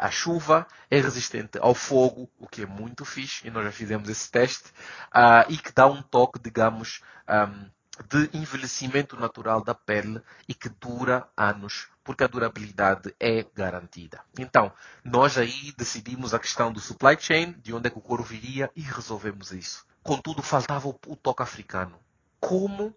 à 0.00 0.10
chuva, 0.10 0.66
é 0.90 1.00
resistente 1.00 1.58
ao 1.58 1.74
fogo, 1.74 2.30
o 2.38 2.46
que 2.46 2.62
é 2.62 2.66
muito 2.66 3.04
fixe, 3.04 3.46
e 3.46 3.50
nós 3.50 3.64
já 3.64 3.72
fizemos 3.72 4.08
esse 4.08 4.30
teste, 4.30 4.68
uh, 5.14 5.44
e 5.48 5.58
que 5.58 5.72
dá 5.72 5.86
um 5.86 6.00
toque, 6.00 6.38
digamos, 6.38 7.00
um, 7.28 7.70
de 8.08 8.30
envelhecimento 8.36 9.18
natural 9.18 9.62
da 9.62 9.74
pele 9.74 10.20
e 10.48 10.54
que 10.54 10.68
dura 10.68 11.28
anos, 11.36 11.88
porque 12.04 12.24
a 12.24 12.26
durabilidade 12.26 13.14
é 13.18 13.44
garantida. 13.54 14.20
Então, 14.38 14.72
nós 15.04 15.38
aí 15.38 15.72
decidimos 15.76 16.34
a 16.34 16.38
questão 16.38 16.72
do 16.72 16.80
supply 16.80 17.16
chain, 17.18 17.52
de 17.62 17.72
onde 17.72 17.88
é 17.88 17.90
que 17.90 17.98
o 17.98 18.02
couro 18.02 18.22
viria 18.22 18.70
e 18.76 18.80
resolvemos 18.80 19.52
isso. 19.52 19.86
Contudo, 20.02 20.42
faltava 20.42 20.88
o 20.88 21.16
toque 21.16 21.42
africano. 21.42 21.98
Como 22.38 22.94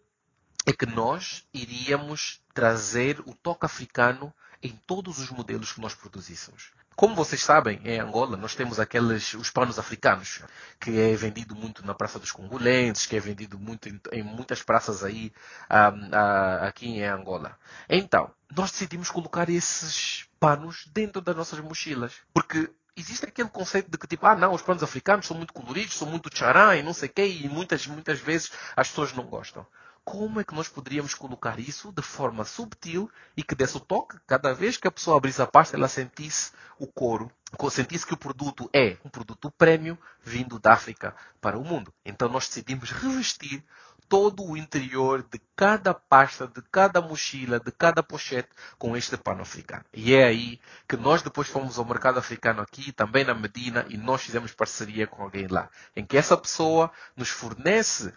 é 0.66 0.74
que 0.74 0.86
nós 0.86 1.48
iríamos 1.54 2.44
trazer 2.54 3.20
o 3.22 3.34
toque 3.34 3.66
africano 3.66 4.34
em 4.62 4.76
todos 4.86 5.18
os 5.18 5.30
modelos 5.32 5.72
que 5.72 5.82
nós 5.82 5.96
produzíssemos? 5.96 6.72
Como 7.00 7.16
vocês 7.16 7.42
sabem, 7.42 7.80
em 7.86 7.98
Angola 7.98 8.36
nós 8.36 8.56
temos 8.56 8.78
aqueles 8.78 9.34
os 9.34 9.50
panos 9.50 9.80
africanos, 9.80 10.44
que 10.82 11.00
é 11.00 11.16
vendido 11.16 11.56
muito 11.56 11.86
na 11.86 11.94
Praça 11.94 12.20
dos 12.20 12.34
Congolenses, 12.34 13.06
que 13.06 13.16
é 13.16 13.22
vendido 13.22 13.58
muito 13.58 13.88
em, 13.88 14.02
em 14.12 14.22
muitas 14.22 14.62
praças 14.62 15.02
aí 15.02 15.32
um, 15.72 16.10
uh, 16.10 16.66
aqui 16.66 16.88
em 16.88 17.06
Angola. 17.06 17.58
Então, 17.88 18.30
nós 18.54 18.72
decidimos 18.72 19.10
colocar 19.10 19.50
esses 19.50 20.28
panos 20.42 20.90
dentro 20.94 21.22
das 21.22 21.38
nossas 21.38 21.62
mochilas, 21.62 22.16
porque 22.34 22.70
existe 22.98 23.26
aquele 23.26 23.48
conceito 23.48 23.90
de 23.90 23.98
que 23.98 24.06
tipo, 24.06 24.26
ah 24.26 24.36
não, 24.36 24.54
os 24.54 24.62
panos 24.62 24.84
africanos 24.84 25.26
são 25.26 25.38
muito 25.38 25.54
coloridos, 25.54 25.96
são 25.96 26.10
muito 26.10 26.30
tcharam 26.30 26.76
e 26.76 26.84
não 26.84 26.92
sei 26.92 27.08
o 27.08 27.14
quê, 27.14 27.26
e 27.26 27.48
muitas, 27.48 27.88
muitas 27.88 28.20
vezes 28.20 28.52
as 28.76 28.90
pessoas 28.90 29.14
não 29.14 29.24
gostam 29.24 29.66
como 30.10 30.40
é 30.40 30.44
que 30.44 30.56
nós 30.56 30.68
poderíamos 30.68 31.14
colocar 31.14 31.60
isso 31.60 31.92
de 31.92 32.02
forma 32.02 32.44
subtil 32.44 33.12
e 33.38 33.44
que 33.44 33.54
desse 33.54 33.78
o 33.78 33.80
toque, 33.80 34.18
cada 34.26 34.56
vez 34.56 34.76
que 34.76 34.88
a 34.88 34.92
pessoa 34.92 35.16
abrisse 35.16 35.40
a 35.40 35.46
pasta, 35.46 35.78
ela 35.78 35.88
sentisse 35.88 36.52
o 36.80 36.88
couro, 36.88 37.32
sentisse 37.70 38.08
que 38.08 38.16
o 38.16 38.18
produto 38.18 38.68
é 38.74 38.98
um 39.06 39.10
produto 39.10 39.52
premium 39.52 39.96
vindo 40.24 40.58
da 40.58 40.74
África 40.74 41.16
para 41.40 41.60
o 41.60 41.64
mundo. 41.64 41.94
Então 42.04 42.28
nós 42.28 42.48
decidimos 42.48 42.90
revestir 42.90 43.64
todo 44.10 44.44
o 44.44 44.58
interior 44.58 45.22
de 45.22 45.40
cada 45.56 45.94
pasta, 45.94 46.48
de 46.48 46.64
cada 46.72 47.00
mochila, 47.00 47.60
de 47.60 47.72
cada 47.72 48.02
pochete 48.02 48.50
com 48.78 48.98
este 48.98 49.16
pano 49.16 49.44
africano. 49.44 49.86
E 49.94 50.16
é 50.16 50.26
aí 50.26 50.60
que 50.88 50.98
nós 50.98 51.22
depois 51.22 51.48
fomos 51.48 51.78
ao 51.78 51.86
mercado 51.86 52.18
africano 52.18 52.62
aqui, 52.62 52.92
também 52.92 53.24
na 53.24 53.36
Medina, 53.36 53.86
e 53.88 53.98
nós 53.98 54.24
fizemos 54.24 54.52
parceria 54.52 55.06
com 55.06 55.22
alguém 55.22 55.48
lá, 55.48 55.70
em 55.96 56.04
que 56.04 56.18
essa 56.18 56.36
pessoa 56.36 56.92
nos 57.16 57.30
fornece 57.30 58.08
uh, 58.08 58.14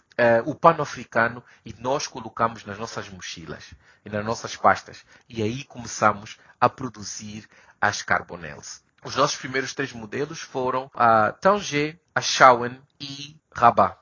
o 0.47 0.55
pano 0.55 0.83
africano 0.83 1.45
e 1.65 1.75
nós 1.79 2.07
colocamos 2.07 2.65
nas 2.65 2.79
nossas 2.79 3.11
mochilas 3.11 3.75
e 4.05 4.09
nas 4.09 4.25
nossas 4.25 4.57
pastas. 4.57 5.05
E 5.29 5.43
aí 5.43 5.63
começamos 5.65 6.39
a 6.59 6.71
produzir 6.71 7.47
as 7.79 8.01
Carbonels. 8.01 8.83
Os 9.05 9.17
nossos 9.17 9.37
primeiros 9.37 9.75
três 9.75 9.93
modelos 9.93 10.41
foram 10.41 10.91
a 10.95 11.33
Tanger, 11.33 12.01
a 12.15 12.21
Shawen 12.21 12.81
e 13.01 13.37
Rabat. 13.53 14.02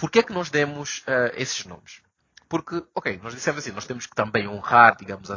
Por 0.00 0.10
que 0.10 0.20
é 0.20 0.22
que 0.22 0.32
nós 0.32 0.48
demos 0.48 1.00
uh, 1.00 1.30
esses 1.34 1.66
nomes? 1.66 2.00
Porque, 2.48 2.82
ok, 2.94 3.20
nós 3.22 3.34
dissemos 3.34 3.58
assim, 3.62 3.70
nós 3.70 3.84
temos 3.84 4.06
que 4.06 4.14
também 4.14 4.48
honrar, 4.48 4.96
digamos, 4.96 5.30
a, 5.30 5.34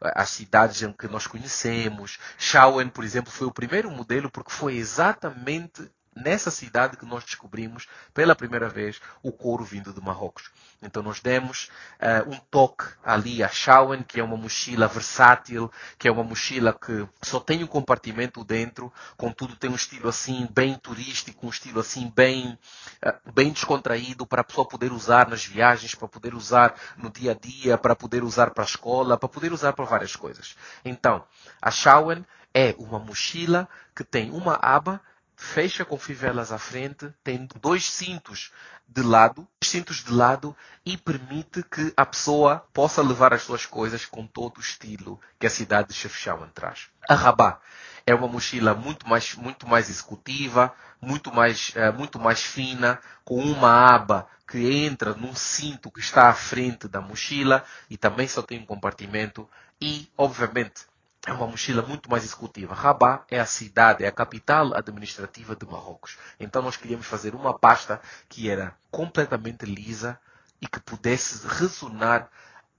a, 0.00 0.22
as 0.22 0.30
cidades 0.30 0.80
em 0.80 0.90
que 0.90 1.06
nós 1.08 1.26
conhecemos. 1.26 2.18
Shawen, 2.38 2.88
por 2.88 3.04
exemplo, 3.04 3.30
foi 3.30 3.46
o 3.46 3.52
primeiro 3.52 3.90
modelo 3.90 4.30
porque 4.30 4.50
foi 4.50 4.76
exatamente 4.76 5.90
nessa 6.14 6.50
cidade 6.50 6.96
que 6.96 7.06
nós 7.06 7.24
descobrimos 7.24 7.86
pela 8.12 8.34
primeira 8.34 8.68
vez 8.68 9.00
o 9.22 9.32
couro 9.32 9.64
vindo 9.64 9.92
de 9.92 10.00
Marrocos. 10.00 10.50
Então 10.82 11.02
nós 11.02 11.20
demos 11.20 11.70
uh, 12.00 12.30
um 12.30 12.38
toque 12.50 12.84
ali 13.04 13.42
a 13.42 13.48
Shawen, 13.48 14.02
que 14.02 14.20
é 14.20 14.24
uma 14.24 14.36
mochila 14.36 14.88
versátil, 14.88 15.70
que 15.98 16.08
é 16.08 16.12
uma 16.12 16.24
mochila 16.24 16.72
que 16.72 17.06
só 17.22 17.40
tem 17.40 17.62
um 17.62 17.66
compartimento 17.66 18.44
dentro, 18.44 18.92
contudo 19.16 19.56
tem 19.56 19.70
um 19.70 19.74
estilo 19.74 20.08
assim 20.08 20.48
bem 20.52 20.74
turístico, 20.74 21.46
um 21.46 21.50
estilo 21.50 21.80
assim 21.80 22.12
bem, 22.14 22.58
uh, 23.04 23.32
bem 23.32 23.52
descontraído 23.52 24.26
para 24.26 24.40
a 24.40 24.44
pessoa 24.44 24.68
poder 24.68 24.92
usar 24.92 25.28
nas 25.28 25.44
viagens, 25.44 25.94
para 25.94 26.08
poder 26.08 26.34
usar 26.34 26.74
no 26.96 27.10
dia 27.10 27.32
a 27.32 27.34
dia, 27.34 27.78
para 27.78 27.96
poder 27.96 28.22
usar 28.22 28.50
para 28.50 28.64
a 28.64 28.66
escola, 28.66 29.16
para 29.16 29.28
poder 29.28 29.52
usar 29.52 29.72
para 29.72 29.84
várias 29.84 30.16
coisas. 30.16 30.56
Então, 30.84 31.24
a 31.60 31.70
Shawen 31.70 32.24
é 32.54 32.74
uma 32.78 32.98
mochila 32.98 33.68
que 33.94 34.04
tem 34.04 34.30
uma 34.30 34.58
aba 34.60 35.00
fecha 35.42 35.84
com 35.84 35.98
fivelas 35.98 36.52
à 36.52 36.56
frente, 36.56 37.12
tem 37.22 37.48
dois 37.60 37.90
cintos 37.90 38.52
de 38.86 39.02
lado, 39.02 39.46
cintos 39.62 40.04
de 40.04 40.12
lado 40.12 40.56
e 40.86 40.96
permite 40.96 41.62
que 41.64 41.92
a 41.96 42.06
pessoa 42.06 42.64
possa 42.72 43.02
levar 43.02 43.34
as 43.34 43.42
suas 43.42 43.66
coisas 43.66 44.06
com 44.06 44.26
todo 44.26 44.58
o 44.58 44.60
estilo 44.60 45.20
que 45.38 45.46
a 45.46 45.50
cidade 45.50 45.88
de 45.88 45.94
Chefchaouen 45.94 46.48
traz. 46.54 46.88
A 47.08 47.14
Rabat 47.14 47.60
é 48.06 48.14
uma 48.14 48.28
mochila 48.28 48.72
muito 48.72 49.06
mais, 49.08 49.34
muito 49.34 49.66
mais 49.66 49.90
executiva, 49.90 50.72
muito 51.00 51.34
mais, 51.34 51.70
uh, 51.70 51.92
muito 51.92 52.18
mais 52.18 52.42
fina, 52.42 53.00
com 53.24 53.38
uma 53.40 53.94
aba 53.94 54.28
que 54.46 54.84
entra 54.84 55.12
num 55.14 55.34
cinto 55.34 55.90
que 55.90 56.00
está 56.00 56.28
à 56.28 56.34
frente 56.34 56.86
da 56.86 57.00
mochila 57.00 57.64
e 57.90 57.96
também 57.96 58.28
só 58.28 58.42
tem 58.42 58.60
um 58.60 58.66
compartimento 58.66 59.48
e, 59.80 60.08
obviamente, 60.16 60.86
é 61.26 61.32
uma 61.32 61.46
mochila 61.46 61.82
muito 61.82 62.10
mais 62.10 62.24
executiva. 62.24 62.74
Rabat 62.74 63.24
é 63.30 63.38
a 63.38 63.46
cidade, 63.46 64.04
é 64.04 64.08
a 64.08 64.12
capital 64.12 64.74
administrativa 64.74 65.54
de 65.54 65.64
Marrocos. 65.64 66.18
Então 66.38 66.62
nós 66.62 66.76
queríamos 66.76 67.06
fazer 67.06 67.34
uma 67.34 67.56
pasta 67.56 68.00
que 68.28 68.50
era 68.50 68.74
completamente 68.90 69.64
lisa 69.64 70.18
e 70.60 70.66
que 70.66 70.80
pudesse 70.80 71.46
ressonar 71.46 72.28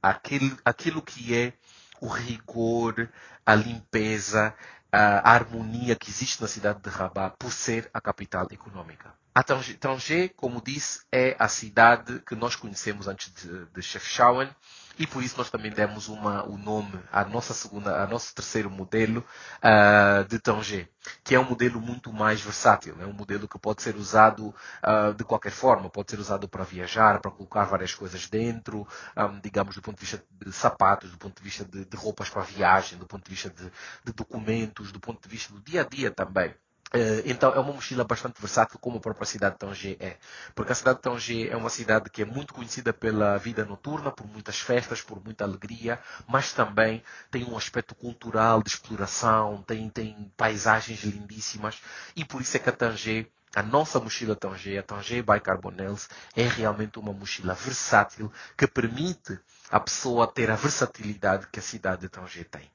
aquele, 0.01 0.57
aquilo 0.65 1.01
que 1.01 1.35
é 1.35 1.53
o 2.01 2.07
rigor, 2.07 3.09
a 3.45 3.55
limpeza, 3.55 4.53
a 4.91 5.31
harmonia 5.31 5.95
que 5.95 6.09
existe 6.09 6.41
na 6.41 6.47
cidade 6.47 6.81
de 6.81 6.89
Rabat 6.89 7.35
por 7.39 7.51
ser 7.51 7.89
a 7.93 8.01
capital 8.01 8.47
econômica. 8.51 9.13
A 9.33 9.41
Tanger, 9.41 10.31
como 10.35 10.61
disse, 10.61 11.01
é 11.11 11.35
a 11.39 11.47
cidade 11.47 12.19
que 12.19 12.35
nós 12.35 12.55
conhecemos 12.55 13.07
antes 13.07 13.33
de, 13.33 13.65
de 13.65 13.81
Chefchaouen 13.81 14.49
e 14.97 15.07
por 15.07 15.23
isso 15.23 15.37
nós 15.37 15.49
também 15.49 15.71
demos 15.71 16.07
uma, 16.07 16.47
o 16.47 16.57
nome 16.57 16.99
à 17.11 17.25
nossa 17.25 17.53
segunda, 17.53 18.01
ao 18.01 18.07
nosso 18.07 18.33
terceiro 18.33 18.69
modelo 18.69 19.25
uh, 19.59 20.23
de 20.27 20.39
Tanger, 20.39 20.87
que 21.23 21.33
é 21.33 21.39
um 21.39 21.43
modelo 21.43 21.81
muito 21.81 22.13
mais 22.13 22.41
versátil, 22.41 22.95
é 22.99 23.05
um 23.05 23.13
modelo 23.13 23.47
que 23.47 23.57
pode 23.57 23.81
ser 23.81 23.95
usado 23.95 24.49
uh, 24.49 25.13
de 25.15 25.23
qualquer 25.23 25.51
forma, 25.51 25.89
pode 25.89 26.11
ser 26.11 26.19
usado 26.19 26.47
para 26.47 26.63
viajar, 26.63 27.19
para 27.19 27.31
colocar 27.31 27.65
várias 27.65 27.93
coisas 27.95 28.29
dentro, 28.29 28.87
um, 29.17 29.39
digamos 29.39 29.75
do 29.75 29.81
ponto 29.81 29.95
de 29.97 30.05
vista 30.05 30.23
de 30.31 30.51
sapatos, 30.53 31.11
do 31.11 31.17
ponto 31.17 31.37
de 31.37 31.43
vista 31.43 31.65
de, 31.65 31.85
de 31.85 31.97
roupas 31.97 32.29
para 32.29 32.43
viagem, 32.43 32.97
do 32.97 33.07
ponto 33.07 33.23
de 33.23 33.31
vista 33.31 33.49
de, 33.49 33.71
de 34.05 34.13
documentos, 34.13 34.91
do 34.91 34.99
ponto 34.99 35.21
de 35.21 35.29
vista 35.29 35.53
do 35.53 35.59
dia 35.61 35.81
a 35.81 35.83
dia 35.83 36.11
também. 36.11 36.53
Eh, 36.95 37.23
então 37.25 37.51
é 37.51 37.59
uma 37.59 37.73
mochila 37.73 38.03
bastante 38.03 38.39
versátil, 38.39 38.77
como 38.79 38.97
a 38.97 39.01
própria 39.01 39.25
cidade 39.25 39.55
de 39.55 39.59
Tanger 39.59 39.97
é. 39.99 40.17
Porque 40.53 40.71
a 40.71 40.75
cidade 40.75 40.97
de 40.97 41.03
Tanger 41.03 41.51
é 41.51 41.57
uma 41.57 41.69
cidade 41.69 42.09
que 42.09 42.21
é 42.21 42.25
muito 42.25 42.53
conhecida 42.53 42.93
pela 42.93 43.35
vida 43.37 43.65
noturna, 43.65 44.11
por 44.11 44.27
muitas 44.27 44.59
festas, 44.59 45.01
por 45.01 45.23
muita 45.23 45.43
alegria, 45.43 45.99
mas 46.27 46.53
também 46.53 47.03
tem 47.31 47.43
um 47.45 47.57
aspecto 47.57 47.95
cultural 47.95 48.61
de 48.61 48.69
exploração, 48.69 49.63
tem, 49.63 49.89
tem 49.89 50.31
paisagens 50.37 51.03
lindíssimas, 51.03 51.81
e 52.15 52.23
por 52.23 52.41
isso 52.41 52.55
é 52.57 52.59
que 52.59 52.69
a 52.69 52.73
Tanger 52.73 53.27
a 53.55 53.61
nossa 53.61 53.99
mochila 53.99 54.35
Tanger, 54.35 54.79
a 54.79 54.83
Tanger 54.83 55.23
by 55.23 55.39
Carbonels, 55.39 56.09
é 56.35 56.43
realmente 56.43 56.97
uma 56.97 57.13
mochila 57.13 57.53
versátil 57.53 58.31
que 58.57 58.65
permite 58.65 59.39
a 59.69 59.79
pessoa 59.79 60.25
ter 60.25 60.49
a 60.49 60.55
versatilidade 60.55 61.47
que 61.51 61.59
a 61.59 61.61
cidade 61.61 62.01
de 62.01 62.09
Tanger 62.09 62.45
tem. 62.49 62.67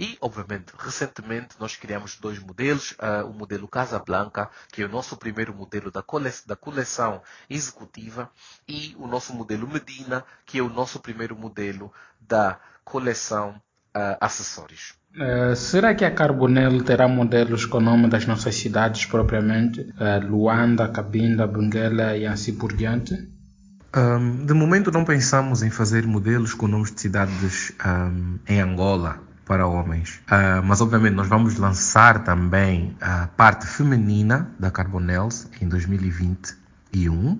E, 0.00 0.16
obviamente, 0.22 0.72
recentemente 0.78 1.56
nós 1.60 1.76
criamos 1.76 2.16
dois 2.18 2.38
modelos. 2.38 2.92
Uh, 2.92 3.26
o 3.28 3.34
modelo 3.34 3.68
Casablanca, 3.68 4.48
que 4.72 4.80
é 4.80 4.86
o 4.86 4.88
nosso 4.88 5.14
primeiro 5.14 5.54
modelo 5.54 5.90
da, 5.90 6.02
cole 6.02 6.30
da 6.46 6.56
coleção 6.56 7.20
executiva, 7.50 8.30
e 8.66 8.96
o 8.98 9.06
nosso 9.06 9.34
modelo 9.34 9.68
Medina, 9.68 10.24
que 10.46 10.58
é 10.58 10.62
o 10.62 10.70
nosso 10.70 11.00
primeiro 11.00 11.36
modelo 11.36 11.92
da 12.18 12.58
coleção 12.82 13.50
uh, 13.94 14.16
acessórios. 14.18 14.94
Uh, 15.14 15.54
será 15.54 15.94
que 15.94 16.06
a 16.06 16.10
Carbonel 16.10 16.82
terá 16.82 17.06
modelos 17.06 17.66
com 17.66 17.76
o 17.76 17.82
nome 17.82 18.08
das 18.08 18.24
nossas 18.24 18.54
cidades 18.54 19.04
propriamente? 19.04 19.82
Uh, 19.82 20.26
Luanda, 20.26 20.88
Cabinda, 20.88 21.46
Benguela 21.46 22.16
e 22.16 22.26
assim 22.26 22.54
por 22.54 22.72
diante? 22.72 23.28
Um, 23.94 24.46
de 24.46 24.54
momento 24.54 24.90
não 24.90 25.04
pensamos 25.04 25.62
em 25.62 25.68
fazer 25.68 26.06
modelos 26.06 26.54
com 26.54 26.66
nomes 26.66 26.94
de 26.94 27.02
cidades 27.02 27.72
um, 27.84 28.38
em 28.48 28.60
Angola 28.60 29.28
para 29.50 29.66
homens. 29.66 30.22
Uh, 30.28 30.62
mas 30.62 30.80
obviamente 30.80 31.14
nós 31.14 31.26
vamos 31.26 31.56
lançar 31.56 32.22
também 32.22 32.96
a 33.00 33.26
parte 33.26 33.66
feminina 33.66 34.48
da 34.56 34.70
Carbonels 34.70 35.48
em 35.60 35.68
2021. 35.68 37.36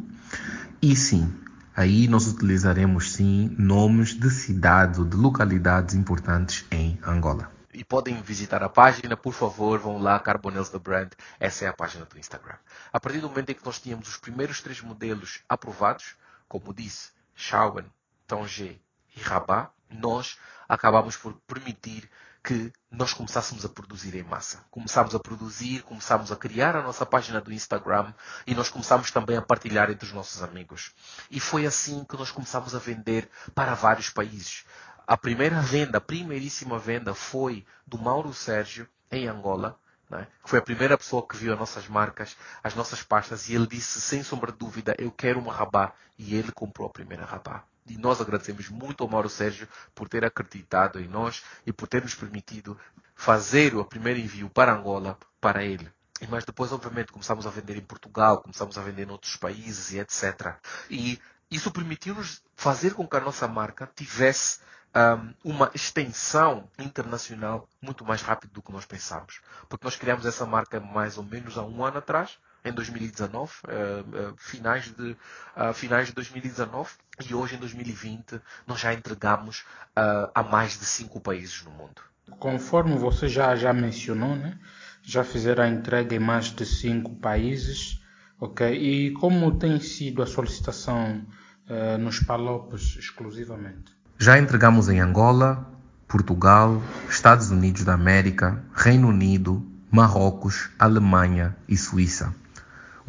E 0.82 0.96
sim, 0.96 1.32
aí 1.76 2.08
nós 2.08 2.26
utilizaremos 2.26 3.12
sim 3.12 3.54
nomes 3.56 4.08
de 4.08 4.28
cidades 4.28 4.98
ou 4.98 5.04
de 5.04 5.16
localidades 5.16 5.94
importantes 5.94 6.64
em 6.68 6.98
Angola. 7.06 7.48
E 7.72 7.84
podem 7.84 8.20
visitar 8.20 8.60
a 8.64 8.68
página, 8.68 9.16
por 9.16 9.32
favor, 9.32 9.78
vão 9.78 9.96
lá, 9.98 10.18
Carbonels 10.18 10.68
The 10.68 10.80
Brand, 10.80 11.12
essa 11.38 11.66
é 11.66 11.68
a 11.68 11.72
página 11.72 12.04
do 12.06 12.18
Instagram. 12.18 12.56
A 12.92 12.98
partir 12.98 13.20
do 13.20 13.28
momento 13.28 13.50
em 13.50 13.54
que 13.54 13.64
nós 13.64 13.78
tínhamos 13.78 14.08
os 14.08 14.16
primeiros 14.16 14.60
três 14.60 14.80
modelos 14.80 15.44
aprovados, 15.48 16.16
como 16.48 16.74
disse, 16.74 17.12
Shawen, 17.36 17.86
Tanger 18.26 18.80
e 19.16 19.20
Rabat, 19.20 19.70
nós 19.90 20.38
acabamos 20.68 21.16
por 21.16 21.34
permitir 21.46 22.08
que 22.42 22.72
nós 22.90 23.12
começássemos 23.12 23.64
a 23.64 23.68
produzir 23.68 24.14
em 24.14 24.22
massa. 24.22 24.64
Começámos 24.70 25.14
a 25.14 25.18
produzir, 25.18 25.82
começámos 25.82 26.32
a 26.32 26.36
criar 26.36 26.74
a 26.74 26.82
nossa 26.82 27.04
página 27.04 27.40
do 27.40 27.52
Instagram 27.52 28.14
e 28.46 28.54
nós 28.54 28.70
começámos 28.70 29.10
também 29.10 29.36
a 29.36 29.42
partilhar 29.42 29.90
entre 29.90 30.06
os 30.06 30.12
nossos 30.12 30.42
amigos. 30.42 30.92
E 31.30 31.38
foi 31.38 31.66
assim 31.66 32.04
que 32.04 32.16
nós 32.16 32.30
começámos 32.30 32.74
a 32.74 32.78
vender 32.78 33.28
para 33.54 33.74
vários 33.74 34.08
países. 34.08 34.64
A 35.06 35.16
primeira 35.16 35.60
venda, 35.60 35.98
a 35.98 36.00
primeiríssima 36.00 36.78
venda 36.78 37.14
foi 37.14 37.66
do 37.86 37.98
Mauro 37.98 38.32
Sérgio 38.32 38.88
em 39.10 39.28
Angola, 39.28 39.78
né? 40.08 40.26
Foi 40.44 40.58
a 40.58 40.62
primeira 40.62 40.98
pessoa 40.98 41.26
que 41.26 41.36
viu 41.36 41.52
as 41.52 41.58
nossas 41.58 41.86
marcas, 41.86 42.36
as 42.64 42.74
nossas 42.74 43.02
pastas, 43.02 43.48
e 43.48 43.54
ele 43.54 43.66
disse, 43.66 44.00
sem 44.00 44.24
sombra 44.24 44.50
de 44.50 44.58
dúvida, 44.58 44.94
eu 44.98 45.10
quero 45.12 45.38
uma 45.38 45.52
rabá. 45.52 45.92
E 46.18 46.34
ele 46.34 46.50
comprou 46.52 46.88
a 46.88 46.92
primeira 46.92 47.24
rabá. 47.24 47.62
E 47.90 47.98
nós 47.98 48.20
agradecemos 48.20 48.68
muito 48.68 49.02
ao 49.02 49.10
Mauro 49.10 49.28
Sérgio 49.28 49.66
por 49.94 50.08
ter 50.08 50.24
acreditado 50.24 51.00
em 51.00 51.08
nós 51.08 51.42
e 51.66 51.72
por 51.72 51.88
ter 51.88 52.02
nos 52.02 52.14
permitido 52.14 52.78
fazer 53.16 53.74
o 53.74 53.84
primeiro 53.84 54.20
envio 54.20 54.48
para 54.48 54.72
Angola 54.72 55.18
para 55.40 55.64
ele. 55.64 55.90
Mas 56.28 56.44
depois, 56.44 56.70
obviamente, 56.70 57.10
começamos 57.10 57.48
a 57.48 57.50
vender 57.50 57.76
em 57.76 57.84
Portugal, 57.84 58.42
começamos 58.42 58.78
a 58.78 58.82
vender 58.82 59.08
em 59.08 59.10
outros 59.10 59.36
países 59.36 59.90
e 59.90 59.98
etc. 59.98 60.54
E 60.88 61.20
isso 61.50 61.72
permitiu-nos 61.72 62.42
fazer 62.54 62.94
com 62.94 63.08
que 63.08 63.16
a 63.16 63.20
nossa 63.20 63.48
marca 63.48 63.90
tivesse 63.96 64.60
um, 64.94 65.50
uma 65.52 65.70
extensão 65.74 66.70
internacional 66.78 67.68
muito 67.82 68.04
mais 68.04 68.22
rápido 68.22 68.52
do 68.52 68.62
que 68.62 68.70
nós 68.70 68.86
pensamos. 68.86 69.40
Porque 69.68 69.84
nós 69.84 69.96
criamos 69.96 70.24
essa 70.24 70.46
marca 70.46 70.78
mais 70.78 71.18
ou 71.18 71.24
menos 71.24 71.58
há 71.58 71.64
um 71.64 71.84
ano 71.84 71.98
atrás 71.98 72.38
em 72.64 72.72
2019, 72.72 73.52
uh, 73.64 74.30
uh, 74.30 74.34
finais, 74.36 74.92
de, 74.96 75.12
uh, 75.12 75.72
finais 75.72 76.08
de 76.08 76.14
2019, 76.14 76.90
e 77.28 77.34
hoje 77.34 77.56
em 77.56 77.58
2020 77.58 78.40
nós 78.66 78.80
já 78.80 78.92
entregamos 78.92 79.60
uh, 79.96 80.30
a 80.34 80.42
mais 80.42 80.78
de 80.78 80.84
cinco 80.84 81.20
países 81.20 81.62
no 81.64 81.70
mundo. 81.70 82.02
Conforme 82.38 82.96
você 82.96 83.28
já, 83.28 83.56
já 83.56 83.72
mencionou, 83.72 84.36
né? 84.36 84.58
já 85.02 85.24
fizeram 85.24 85.64
a 85.64 85.68
entrega 85.68 86.14
em 86.14 86.18
mais 86.18 86.46
de 86.46 86.64
cinco 86.64 87.14
países, 87.16 88.00
ok? 88.38 88.72
E 88.72 89.12
como 89.12 89.58
tem 89.58 89.80
sido 89.80 90.22
a 90.22 90.26
solicitação 90.26 91.26
uh, 91.68 91.98
nos 91.98 92.20
Palopes 92.20 92.96
exclusivamente? 92.96 93.92
Já 94.18 94.38
entregamos 94.38 94.88
em 94.88 95.00
Angola, 95.00 95.66
Portugal, 96.06 96.82
Estados 97.08 97.50
Unidos 97.50 97.84
da 97.84 97.94
América, 97.94 98.62
Reino 98.74 99.08
Unido, 99.08 99.66
Marrocos, 99.90 100.70
Alemanha 100.78 101.56
e 101.68 101.76
Suíça. 101.76 102.34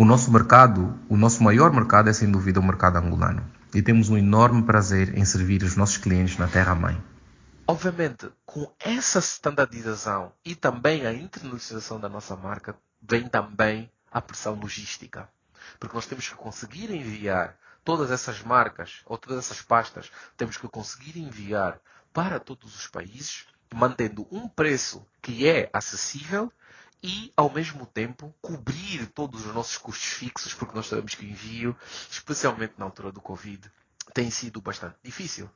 O 0.01 0.03
nosso 0.03 0.31
mercado, 0.31 0.99
o 1.07 1.15
nosso 1.15 1.43
maior 1.43 1.71
mercado 1.71 2.09
é 2.09 2.13
sem 2.13 2.31
dúvida 2.31 2.59
o 2.59 2.63
mercado 2.63 2.97
angolano. 2.97 3.47
E 3.71 3.83
temos 3.83 4.09
um 4.09 4.17
enorme 4.17 4.63
prazer 4.63 5.15
em 5.15 5.23
servir 5.23 5.61
os 5.61 5.75
nossos 5.75 5.97
clientes 5.97 6.39
na 6.39 6.47
terra-mãe. 6.47 6.99
Obviamente, 7.67 8.27
com 8.43 8.67
essa 8.79 9.19
standardização 9.19 10.33
e 10.43 10.55
também 10.55 11.05
a 11.05 11.13
internacionalização 11.13 11.99
da 11.99 12.09
nossa 12.09 12.35
marca, 12.35 12.75
vem 12.99 13.27
também 13.27 13.91
a 14.11 14.19
pressão 14.19 14.55
logística. 14.55 15.29
Porque 15.79 15.95
nós 15.95 16.07
temos 16.07 16.27
que 16.27 16.33
conseguir 16.33 16.89
enviar 16.89 17.55
todas 17.85 18.09
essas 18.09 18.41
marcas 18.41 19.01
ou 19.05 19.19
todas 19.19 19.37
essas 19.37 19.61
pastas, 19.61 20.11
temos 20.35 20.57
que 20.57 20.67
conseguir 20.67 21.19
enviar 21.19 21.79
para 22.11 22.39
todos 22.39 22.75
os 22.75 22.87
países, 22.87 23.45
mantendo 23.71 24.27
um 24.31 24.49
preço 24.49 25.05
que 25.21 25.47
é 25.47 25.69
acessível 25.71 26.51
e, 27.03 27.33
ao 27.35 27.51
mesmo 27.51 27.85
tempo, 27.85 28.33
cobrir 28.41 29.07
todos 29.07 29.45
os 29.45 29.53
nossos 29.53 29.77
custos 29.77 30.09
fixos, 30.09 30.53
porque 30.53 30.75
nós 30.75 30.87
sabemos 30.87 31.15
que 31.15 31.25
o 31.25 31.29
envio, 31.29 31.75
especialmente 32.09 32.73
na 32.77 32.85
altura 32.85 33.11
do 33.11 33.21
Covid, 33.21 33.71
tem 34.13 34.29
sido 34.29 34.61
bastante 34.61 34.97
difícil. 35.03 35.49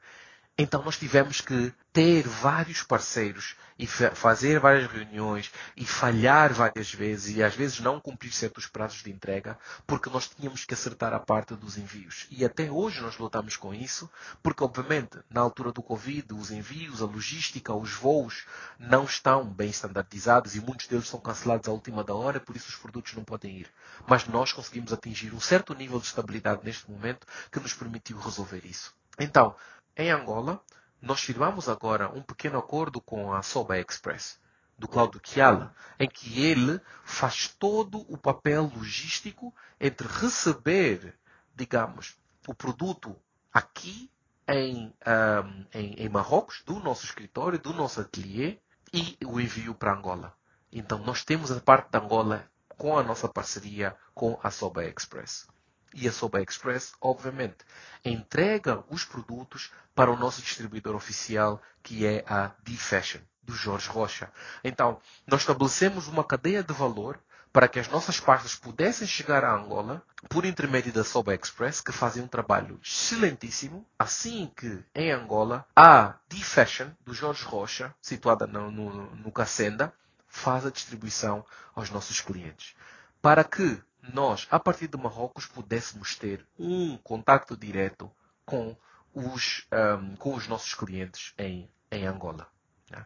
Então 0.57 0.81
nós 0.83 0.97
tivemos 0.97 1.41
que 1.41 1.73
ter 1.91 2.25
vários 2.25 2.81
parceiros 2.81 3.57
e 3.77 3.85
fazer 3.85 4.57
várias 4.57 4.89
reuniões 4.89 5.51
e 5.75 5.85
falhar 5.85 6.53
várias 6.53 6.93
vezes 6.93 7.35
e 7.35 7.43
às 7.43 7.53
vezes 7.53 7.81
não 7.81 7.99
cumprir 7.99 8.31
certos 8.31 8.65
prazos 8.65 9.03
de 9.03 9.11
entrega 9.11 9.59
porque 9.85 10.09
nós 10.09 10.29
tínhamos 10.29 10.63
que 10.63 10.73
acertar 10.73 11.13
a 11.13 11.19
parte 11.19 11.55
dos 11.55 11.77
envios. 11.77 12.25
E 12.31 12.45
até 12.45 12.71
hoje 12.71 13.01
nós 13.01 13.17
lutamos 13.17 13.57
com 13.57 13.73
isso 13.73 14.09
porque 14.41 14.63
obviamente 14.63 15.19
na 15.29 15.41
altura 15.41 15.73
do 15.73 15.83
Covid 15.83 16.33
os 16.33 16.51
envios, 16.51 17.01
a 17.01 17.05
logística, 17.05 17.73
os 17.73 17.91
voos 17.91 18.45
não 18.79 19.03
estão 19.03 19.43
bem 19.43 19.71
standardizados 19.71 20.55
e 20.55 20.61
muitos 20.61 20.87
deles 20.87 21.09
são 21.09 21.19
cancelados 21.19 21.67
à 21.67 21.71
última 21.73 22.01
da 22.01 22.15
hora, 22.15 22.39
por 22.39 22.55
isso 22.55 22.69
os 22.69 22.77
produtos 22.77 23.13
não 23.13 23.25
podem 23.25 23.57
ir. 23.57 23.69
Mas 24.07 24.25
nós 24.25 24.53
conseguimos 24.53 24.93
atingir 24.93 25.33
um 25.33 25.39
certo 25.41 25.73
nível 25.73 25.99
de 25.99 26.05
estabilidade 26.05 26.61
neste 26.63 26.89
momento 26.89 27.27
que 27.51 27.59
nos 27.59 27.73
permitiu 27.73 28.17
resolver 28.17 28.65
isso. 28.65 28.95
Então, 29.19 29.55
em 29.95 30.11
Angola, 30.11 30.61
nós 31.01 31.21
firmamos 31.21 31.69
agora 31.69 32.09
um 32.09 32.21
pequeno 32.21 32.57
acordo 32.57 32.99
com 32.99 33.31
a 33.33 33.41
Soba 33.41 33.79
Express, 33.79 34.39
do 34.77 34.87
Claudio 34.87 35.21
Chiala, 35.23 35.73
em 35.99 36.07
que 36.07 36.43
ele 36.43 36.81
faz 37.03 37.47
todo 37.47 37.99
o 38.11 38.17
papel 38.17 38.71
logístico 38.75 39.53
entre 39.79 40.07
receber, 40.07 41.17
digamos, 41.55 42.17
o 42.47 42.53
produto 42.53 43.15
aqui 43.53 44.11
em, 44.47 44.93
um, 45.07 45.65
em, 45.73 45.93
em 45.93 46.09
Marrocos, 46.09 46.61
do 46.65 46.79
nosso 46.79 47.05
escritório, 47.05 47.57
do 47.57 47.73
nosso 47.73 48.01
ateliê, 48.01 48.59
e 48.93 49.17
o 49.25 49.39
envio 49.39 49.73
para 49.73 49.93
Angola. 49.93 50.33
Então, 50.71 50.99
nós 50.99 51.23
temos 51.23 51.51
a 51.51 51.59
parte 51.59 51.89
da 51.89 51.99
Angola 51.99 52.49
com 52.77 52.97
a 52.97 53.03
nossa 53.03 53.27
parceria 53.27 53.95
com 54.13 54.37
a 54.43 54.51
Soba 54.51 54.85
Express 54.85 55.47
e 55.95 56.07
a 56.07 56.11
Soba 56.11 56.41
Express, 56.41 56.93
obviamente, 57.01 57.57
entrega 58.03 58.83
os 58.89 59.05
produtos 59.05 59.71
para 59.95 60.11
o 60.11 60.17
nosso 60.17 60.41
distribuidor 60.41 60.93
oficial, 60.93 61.61
que 61.81 62.05
é 62.05 62.23
a 62.27 62.51
D-Fashion, 62.63 63.21
do 63.41 63.53
Jorge 63.53 63.87
Rocha. 63.87 64.31
Então, 64.63 64.99
nós 65.25 65.41
estabelecemos 65.41 66.07
uma 66.07 66.23
cadeia 66.23 66.61
de 66.61 66.73
valor 66.73 67.17
para 67.55 67.69
que 67.69 67.79
as 67.79 67.87
nossas 67.87 68.19
partes 68.19 68.53
pudessem 68.53 69.07
chegar 69.07 69.45
a 69.45 69.55
Angola 69.55 70.03
por 70.27 70.43
intermédio 70.43 70.91
da 70.91 71.05
Soba 71.05 71.33
Express, 71.33 71.79
que 71.79 71.93
fazem 71.93 72.21
um 72.21 72.27
trabalho 72.27 72.77
excelentíssimo. 72.83 73.87
Assim 73.97 74.51
que 74.57 74.83
em 74.93 75.09
Angola, 75.09 75.65
a 75.73 76.15
D-Fashion, 76.27 76.89
do 77.05 77.13
Jorge 77.13 77.45
Rocha, 77.45 77.95
situada 78.01 78.45
no, 78.45 78.69
no, 78.69 79.15
no 79.15 79.31
Cacenda, 79.31 79.93
faz 80.27 80.65
a 80.65 80.69
distribuição 80.69 81.45
aos 81.73 81.89
nossos 81.89 82.19
clientes. 82.19 82.75
Para 83.21 83.45
que 83.45 83.81
nós, 84.13 84.47
a 84.51 84.59
partir 84.59 84.87
de 84.87 84.97
Marrocos, 84.97 85.45
pudéssemos 85.45 86.15
ter 86.15 86.45
um 86.57 86.97
contato 86.97 87.55
direto 87.57 88.11
com 88.45 88.75
os, 89.13 89.65
um, 89.71 90.15
com 90.15 90.35
os 90.35 90.47
nossos 90.47 90.73
clientes 90.73 91.33
em, 91.37 91.69
em 91.91 92.05
Angola. 92.05 92.47
Né? 92.89 93.05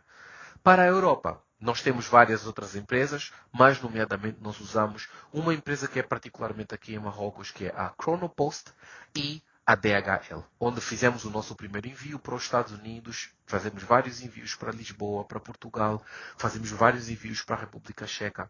Para 0.63 0.83
a 0.83 0.87
Europa, 0.87 1.41
nós 1.59 1.81
temos 1.81 2.07
várias 2.07 2.45
outras 2.45 2.75
empresas, 2.75 3.31
mas 3.51 3.81
nomeadamente 3.81 4.39
nós 4.41 4.59
usamos 4.59 5.09
uma 5.31 5.53
empresa 5.53 5.87
que 5.87 5.99
é 5.99 6.03
particularmente 6.03 6.73
aqui 6.73 6.95
em 6.95 6.99
Marrocos, 6.99 7.51
que 7.51 7.65
é 7.65 7.69
a 7.69 7.93
Chronopost 8.01 8.73
e 9.15 9.43
a 9.65 9.75
DHL, 9.75 10.43
onde 10.59 10.81
fizemos 10.81 11.25
o 11.25 11.29
nosso 11.29 11.55
primeiro 11.55 11.87
envio 11.87 12.17
para 12.17 12.33
os 12.33 12.41
Estados 12.41 12.71
Unidos, 12.71 13.29
fazemos 13.45 13.83
vários 13.83 14.19
envios 14.19 14.55
para 14.55 14.71
Lisboa, 14.71 15.23
para 15.23 15.39
Portugal, 15.39 16.03
fazemos 16.37 16.71
vários 16.71 17.07
envios 17.07 17.43
para 17.43 17.55
a 17.55 17.59
República 17.59 18.07
Checa 18.07 18.49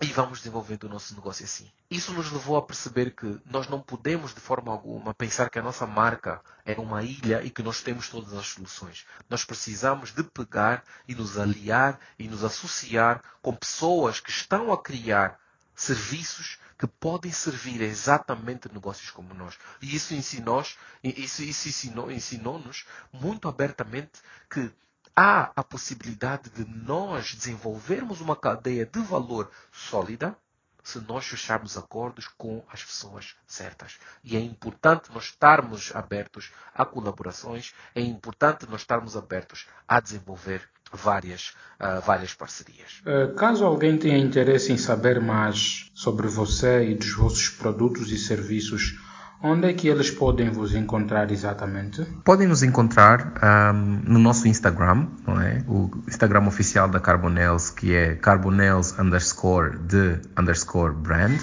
e 0.00 0.06
vamos 0.06 0.38
desenvolvendo 0.38 0.84
o 0.84 0.88
nosso 0.88 1.14
negócio 1.14 1.44
assim. 1.44 1.68
Isso 1.90 2.12
nos 2.12 2.30
levou 2.30 2.56
a 2.56 2.62
perceber 2.62 3.10
que 3.10 3.40
nós 3.44 3.66
não 3.66 3.80
podemos 3.80 4.32
de 4.32 4.40
forma 4.40 4.70
alguma 4.70 5.12
pensar 5.12 5.50
que 5.50 5.58
a 5.58 5.62
nossa 5.62 5.86
marca 5.86 6.40
é 6.64 6.78
uma 6.78 7.02
ilha 7.02 7.42
e 7.42 7.50
que 7.50 7.64
nós 7.64 7.82
temos 7.82 8.08
todas 8.08 8.32
as 8.32 8.46
soluções. 8.46 9.04
Nós 9.28 9.44
precisamos 9.44 10.12
de 10.12 10.22
pegar 10.22 10.84
e 11.08 11.14
nos 11.16 11.36
aliar 11.36 11.98
e 12.16 12.28
nos 12.28 12.44
associar 12.44 13.22
com 13.42 13.52
pessoas 13.54 14.20
que 14.20 14.30
estão 14.30 14.72
a 14.72 14.80
criar 14.80 15.40
serviços 15.74 16.58
que 16.78 16.86
podem 16.86 17.32
servir 17.32 17.82
exatamente 17.82 18.72
negócios 18.72 19.10
como 19.10 19.34
nós. 19.34 19.58
E 19.82 19.96
isso 19.96 20.14
ensinou, 20.14 20.64
isso, 21.02 21.42
isso 21.42 21.68
ensinou, 21.68 22.10
ensinou-nos 22.10 22.86
muito 23.12 23.48
abertamente 23.48 24.20
que 24.48 24.70
há 25.18 25.50
a 25.56 25.64
possibilidade 25.64 26.48
de 26.50 26.64
nós 26.64 27.34
desenvolvermos 27.34 28.20
uma 28.20 28.36
cadeia 28.36 28.86
de 28.86 29.00
valor 29.00 29.50
sólida 29.72 30.36
se 30.84 31.00
nós 31.00 31.26
fecharmos 31.26 31.76
acordos 31.76 32.28
com 32.38 32.62
as 32.72 32.84
pessoas 32.84 33.34
certas. 33.44 33.98
E 34.22 34.36
é 34.36 34.40
importante 34.40 35.10
nós 35.12 35.24
estarmos 35.24 35.90
abertos 35.92 36.52
a 36.72 36.84
colaborações, 36.84 37.74
é 37.96 38.00
importante 38.00 38.64
nós 38.70 38.82
estarmos 38.82 39.16
abertos 39.16 39.66
a 39.88 39.98
desenvolver 39.98 40.62
várias, 40.92 41.52
uh, 41.80 42.00
várias 42.00 42.32
parcerias. 42.32 43.02
Uh, 43.04 43.34
caso 43.34 43.64
alguém 43.64 43.98
tenha 43.98 44.16
interesse 44.16 44.72
em 44.72 44.78
saber 44.78 45.20
mais 45.20 45.90
sobre 45.94 46.28
você 46.28 46.90
e 46.90 46.94
dos 46.94 47.12
vossos 47.12 47.48
produtos 47.48 48.12
e 48.12 48.16
serviços, 48.16 48.96
Onde 49.40 49.68
é 49.68 49.72
que 49.72 49.86
eles 49.86 50.10
podem 50.10 50.50
vos 50.50 50.74
encontrar 50.74 51.30
exatamente? 51.30 52.04
Podem 52.24 52.48
nos 52.48 52.64
encontrar 52.64 53.34
um, 53.72 54.00
no 54.04 54.18
nosso 54.18 54.48
Instagram, 54.48 55.06
não 55.24 55.40
é? 55.40 55.62
O 55.68 55.88
Instagram 56.08 56.44
oficial 56.48 56.88
da 56.88 56.98
Carbonels, 56.98 57.70
que 57.70 57.94
é 57.94 58.16
carbonels 58.16 58.98
underscore 58.98 59.78
de 59.78 60.18
underscore 60.36 60.92
brand. 60.92 61.38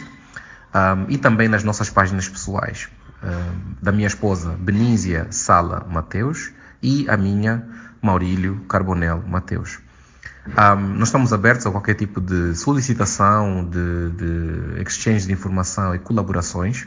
Um, 0.75 1.05
e 1.07 1.17
também 1.17 1.47
nas 1.47 1.63
nossas 1.63 1.89
páginas 1.89 2.27
pessoais. 2.27 2.89
Um, 3.23 3.75
da 3.81 3.93
minha 3.93 4.07
esposa, 4.07 4.51
Benízia 4.59 5.27
Sala 5.31 5.87
Mateus, 5.89 6.51
e 6.83 7.09
a 7.09 7.15
minha, 7.15 7.65
Maurílio 8.01 8.59
Carbonel 8.67 9.23
Mateus. 9.25 9.79
Um, 10.45 10.97
nós 10.97 11.07
estamos 11.07 11.31
abertos 11.31 11.65
a 11.65 11.71
qualquer 11.71 11.93
tipo 11.93 12.19
de 12.19 12.55
solicitação, 12.55 13.63
de, 13.63 14.09
de 14.11 14.81
exchange 14.81 15.27
de 15.27 15.31
informação 15.31 15.95
e 15.95 15.99
colaborações 15.99 16.85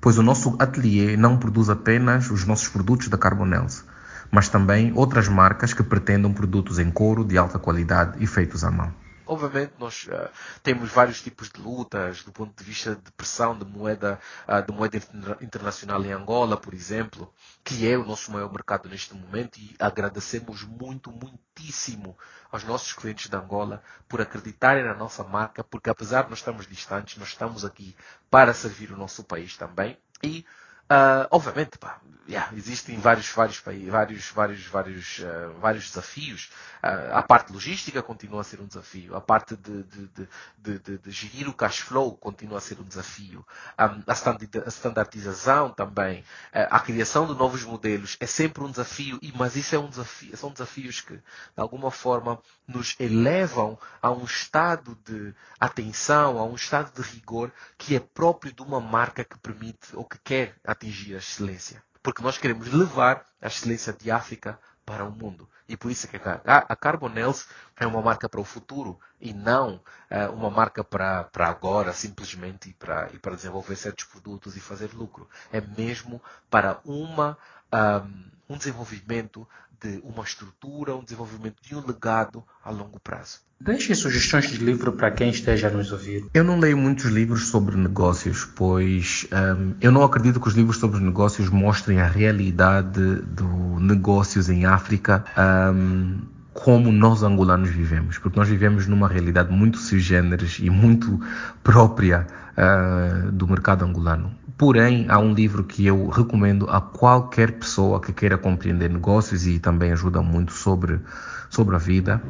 pois 0.00 0.16
o 0.18 0.22
nosso 0.22 0.56
ateliê 0.58 1.16
não 1.16 1.36
produz 1.36 1.68
apenas 1.68 2.30
os 2.30 2.46
nossos 2.46 2.68
produtos 2.68 3.08
da 3.08 3.18
Carbonels, 3.18 3.84
mas 4.30 4.48
também 4.48 4.92
outras 4.94 5.28
marcas 5.28 5.74
que 5.74 5.82
pretendam 5.82 6.32
produtos 6.32 6.78
em 6.78 6.90
couro 6.90 7.24
de 7.24 7.36
alta 7.36 7.58
qualidade 7.58 8.16
e 8.22 8.26
feitos 8.26 8.64
à 8.64 8.70
mão. 8.70 8.92
Obviamente 9.30 9.74
nós 9.78 10.08
uh, 10.08 10.28
temos 10.60 10.90
vários 10.90 11.22
tipos 11.22 11.50
de 11.50 11.60
lutas 11.60 12.24
do 12.24 12.32
ponto 12.32 12.52
de 12.58 12.64
vista 12.64 12.96
de 12.96 13.12
pressão 13.12 13.56
de 13.56 13.64
moeda, 13.64 14.18
uh, 14.48 14.60
de 14.60 14.76
moeda 14.76 15.00
internacional 15.40 16.04
em 16.04 16.10
Angola, 16.10 16.56
por 16.56 16.74
exemplo, 16.74 17.32
que 17.62 17.88
é 17.88 17.96
o 17.96 18.04
nosso 18.04 18.32
maior 18.32 18.52
mercado 18.52 18.88
neste 18.88 19.14
momento 19.14 19.56
e 19.58 19.76
agradecemos 19.78 20.64
muito, 20.64 21.12
muitíssimo 21.12 22.18
aos 22.50 22.64
nossos 22.64 22.92
clientes 22.92 23.30
de 23.30 23.36
Angola 23.36 23.80
por 24.08 24.20
acreditarem 24.20 24.82
na 24.82 24.94
nossa 24.94 25.22
marca, 25.22 25.62
porque 25.62 25.90
apesar 25.90 26.24
de 26.24 26.30
nós 26.30 26.40
estarmos 26.40 26.66
distantes, 26.66 27.16
nós 27.16 27.28
estamos 27.28 27.64
aqui 27.64 27.94
para 28.28 28.52
servir 28.52 28.90
o 28.90 28.96
nosso 28.96 29.22
país 29.22 29.56
também 29.56 29.96
e 30.24 30.44
Uh, 30.90 31.22
obviamente, 31.30 31.78
pá, 31.78 32.00
yeah, 32.28 32.52
existem 32.56 32.98
vários, 32.98 33.28
vários, 33.28 33.58
vários, 33.58 34.30
vários, 34.30 34.66
vários, 34.66 35.18
uh, 35.20 35.52
vários 35.60 35.88
desafios. 35.88 36.50
Uh, 36.82 37.14
a 37.14 37.22
parte 37.22 37.52
logística 37.52 38.02
continua 38.02 38.40
a 38.40 38.44
ser 38.44 38.60
um 38.60 38.66
desafio. 38.66 39.14
A 39.14 39.20
parte 39.20 39.56
de, 39.56 39.84
de, 39.84 40.10
de, 40.58 40.78
de, 40.78 40.98
de 40.98 41.10
gerir 41.10 41.48
o 41.48 41.52
cash 41.52 41.78
flow 41.78 42.16
continua 42.16 42.58
a 42.58 42.60
ser 42.60 42.80
um 42.80 42.82
desafio. 42.82 43.46
Um, 43.78 44.02
a 44.06 44.68
standardização 44.68 45.70
também, 45.70 46.24
a 46.52 46.80
criação 46.80 47.26
de 47.26 47.34
novos 47.34 47.62
modelos 47.62 48.16
é 48.18 48.26
sempre 48.26 48.64
um 48.64 48.70
desafio. 48.70 49.18
E, 49.22 49.32
mas 49.36 49.54
isso 49.54 49.74
é 49.74 49.78
um 49.78 49.88
desafio, 49.88 50.36
são 50.36 50.50
desafios 50.50 51.00
que, 51.00 51.14
de 51.14 51.22
alguma 51.56 51.90
forma, 51.90 52.40
nos 52.66 52.96
elevam 52.98 53.78
a 54.00 54.10
um 54.10 54.24
estado 54.24 54.98
de 55.04 55.34
atenção, 55.58 56.38
a 56.38 56.44
um 56.44 56.54
estado 56.54 56.92
de 56.94 57.08
rigor 57.08 57.52
que 57.76 57.94
é 57.94 58.00
próprio 58.00 58.52
de 58.52 58.62
uma 58.62 58.80
marca 58.80 59.24
que 59.24 59.38
permite 59.38 59.94
ou 59.94 60.04
que 60.04 60.18
quer 60.18 60.56
a 60.86 61.18
excelência. 61.18 61.82
Porque 62.02 62.22
nós 62.22 62.38
queremos 62.38 62.72
levar 62.72 63.24
a 63.40 63.46
excelência 63.46 63.92
de 63.92 64.10
África 64.10 64.58
para 64.84 65.04
o 65.04 65.10
mundo. 65.10 65.48
E 65.68 65.76
por 65.76 65.90
isso 65.90 66.06
é 66.06 66.18
que 66.18 66.28
a 66.44 66.74
Carbonels 66.74 67.46
é 67.76 67.86
uma 67.86 68.02
marca 68.02 68.28
para 68.28 68.40
o 68.40 68.44
futuro 68.44 68.98
e 69.20 69.32
não 69.32 69.76
uh, 70.10 70.32
uma 70.32 70.50
marca 70.50 70.82
para, 70.82 71.24
para 71.24 71.46
agora, 71.46 71.92
simplesmente, 71.92 72.70
e 72.70 72.72
para, 72.72 73.08
e 73.12 73.18
para 73.18 73.36
desenvolver 73.36 73.76
certos 73.76 74.04
produtos 74.06 74.56
e 74.56 74.60
fazer 74.60 74.92
lucro. 74.92 75.28
É 75.52 75.60
mesmo 75.60 76.20
para 76.50 76.80
uma, 76.84 77.38
um, 77.72 78.30
um 78.50 78.58
desenvolvimento 78.58 79.46
de 79.80 80.02
uma 80.04 80.24
estrutura, 80.24 80.94
um 80.94 81.04
desenvolvimento 81.04 81.56
de 81.62 81.74
um 81.74 81.86
legado 81.86 82.42
a 82.62 82.70
longo 82.70 82.98
prazo. 82.98 83.38
Deixe 83.60 83.94
sugestões 83.94 84.50
de 84.50 84.56
livro 84.56 84.92
para 84.92 85.10
quem 85.10 85.30
esteja 85.30 85.68
a 85.68 85.70
nos 85.70 85.92
ouvir. 85.92 86.26
Eu 86.34 86.42
não 86.42 86.58
leio 86.58 86.76
muitos 86.76 87.04
livros 87.06 87.48
sobre 87.48 87.76
negócios, 87.76 88.44
pois 88.44 89.26
um, 89.32 89.74
eu 89.80 89.92
não 89.92 90.02
acredito 90.02 90.40
que 90.40 90.48
os 90.48 90.54
livros 90.54 90.78
sobre 90.78 90.98
negócios 90.98 91.48
mostrem 91.48 92.00
a 92.00 92.06
realidade 92.06 93.16
dos 93.22 93.80
negócios 93.80 94.50
em 94.50 94.66
África. 94.66 95.24
Um, 95.38 96.20
como 96.52 96.90
nós 96.90 97.22
angolanos 97.22 97.70
vivemos, 97.70 98.18
porque 98.18 98.38
nós 98.38 98.48
vivemos 98.48 98.86
numa 98.86 99.08
realidade 99.08 99.52
muito 99.52 99.78
sui 99.78 100.00
generis 100.00 100.58
e 100.60 100.68
muito 100.68 101.20
própria 101.62 102.26
uh, 102.56 103.30
do 103.30 103.46
mercado 103.46 103.84
angolano. 103.84 104.34
Porém, 104.60 105.06
há 105.08 105.18
um 105.18 105.32
livro 105.32 105.64
que 105.64 105.86
eu 105.86 106.08
recomendo 106.08 106.68
a 106.68 106.82
qualquer 106.82 107.52
pessoa 107.52 107.98
que 107.98 108.12
queira 108.12 108.36
compreender 108.36 108.90
negócios 108.90 109.46
e 109.46 109.58
também 109.58 109.90
ajuda 109.90 110.20
muito 110.20 110.52
sobre, 110.52 111.00
sobre 111.48 111.76
a 111.76 111.78
vida. 111.78 112.22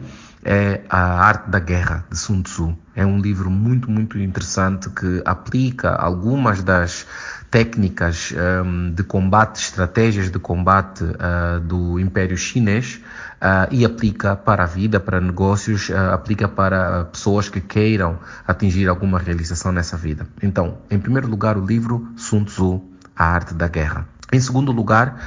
É 0.44 0.82
A 0.88 1.24
Arte 1.24 1.50
da 1.50 1.58
Guerra, 1.58 2.04
de 2.08 2.16
Sun 2.16 2.42
Tzu. 2.42 2.78
É 2.94 3.04
um 3.04 3.18
livro 3.18 3.50
muito, 3.50 3.90
muito 3.90 4.16
interessante 4.16 4.88
que 4.90 5.20
aplica 5.24 5.90
algumas 5.90 6.62
das 6.62 7.04
técnicas 7.50 8.32
um, 8.64 8.92
de 8.92 9.02
combate, 9.02 9.60
estratégias 9.60 10.30
de 10.30 10.38
combate 10.38 11.02
uh, 11.02 11.60
do 11.60 11.98
Império 11.98 12.36
Chinês 12.36 13.00
uh, 13.42 13.66
e 13.72 13.84
aplica 13.84 14.36
para 14.36 14.62
a 14.62 14.66
vida, 14.66 15.00
para 15.00 15.20
negócios, 15.20 15.88
uh, 15.88 16.12
aplica 16.12 16.46
para 16.46 17.06
pessoas 17.06 17.48
que 17.48 17.60
queiram 17.60 18.18
atingir 18.46 18.88
alguma 18.88 19.18
realização 19.18 19.72
nessa 19.72 19.96
vida. 19.96 20.26
Então, 20.40 20.78
em 20.88 20.98
primeiro 20.98 21.28
lugar, 21.28 21.58
o 21.58 21.66
livro 21.66 22.08
Sun 22.16 22.44
Tzu, 22.44 22.82
A 23.16 23.24
Arte 23.24 23.52
da 23.54 23.66
Guerra. 23.66 24.06
Em 24.32 24.38
segundo 24.38 24.70
lugar, 24.70 25.18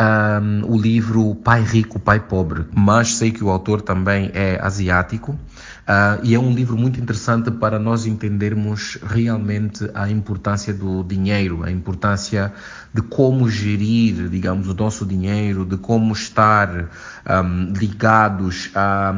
um, 0.00 0.72
o 0.72 0.78
livro 0.78 1.34
Pai 1.34 1.62
Rico, 1.62 1.98
Pai 1.98 2.20
Pobre, 2.20 2.64
mas 2.74 3.14
sei 3.14 3.30
que 3.30 3.42
o 3.42 3.50
autor 3.50 3.82
também 3.82 4.30
é 4.34 4.58
asiático 4.62 5.32
uh, 5.32 6.20
e 6.22 6.34
é 6.34 6.38
um 6.38 6.52
livro 6.52 6.76
muito 6.76 7.00
interessante 7.00 7.50
para 7.50 7.78
nós 7.78 8.06
entendermos 8.06 8.98
realmente 9.02 9.90
a 9.94 10.10
importância 10.10 10.72
do 10.72 11.02
dinheiro, 11.02 11.62
a 11.64 11.70
importância 11.70 12.52
de 12.92 13.02
como 13.02 13.48
gerir, 13.48 14.28
digamos, 14.28 14.68
o 14.68 14.74
nosso 14.74 15.06
dinheiro, 15.06 15.64
de 15.64 15.76
como 15.76 16.12
estar 16.12 16.88
um, 17.28 17.72
ligados 17.72 18.70
a 18.74 19.14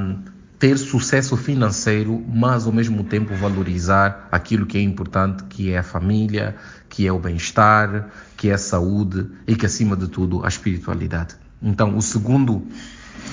ter 0.63 0.79
sucesso 0.79 1.37
financeiro, 1.37 2.25
mas 2.33 2.67
ao 2.67 2.73
mesmo 2.73 3.03
tempo 3.03 3.35
valorizar 3.35 4.29
aquilo 4.31 4.65
que 4.65 4.79
é 4.79 4.81
importante, 4.81 5.43
que 5.49 5.73
é 5.73 5.79
a 5.79 5.83
família, 5.83 6.55
que 6.89 7.05
é 7.05 7.13
o 7.13 7.19
bem-estar, 7.19 8.11
que 8.37 8.49
é 8.49 8.53
a 8.53 8.59
saúde 8.59 9.27
e 9.45 9.57
que 9.57 9.67
acima 9.67 9.97
de 9.97 10.07
tudo 10.07 10.45
a 10.45 10.47
espiritualidade. 10.47 11.35
Então, 11.61 11.97
o 11.97 12.01
segundo 12.01 12.65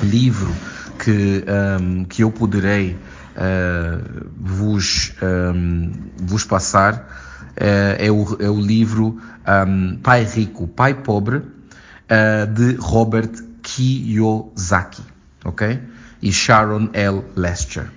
livro 0.01 0.51
que, 0.97 1.45
um, 1.79 2.03
que 2.03 2.23
eu 2.23 2.31
poderei 2.31 2.93
uh, 2.93 4.31
vos, 4.35 5.13
um, 5.21 5.91
vos 6.17 6.43
passar 6.43 6.95
uh, 6.95 7.95
é, 7.99 8.09
o, 8.09 8.37
é 8.39 8.49
o 8.49 8.59
livro 8.59 9.21
um, 9.67 9.97
Pai 9.97 10.23
Rico, 10.23 10.67
Pai 10.67 10.95
Pobre, 10.95 11.37
uh, 11.37 12.47
de 12.51 12.73
Robert 12.79 13.29
Kiyosaki. 13.61 15.03
ok? 15.45 15.79
E 16.21 16.31
Sharon 16.31 16.89
L. 16.93 17.23
Lester. 17.35 17.89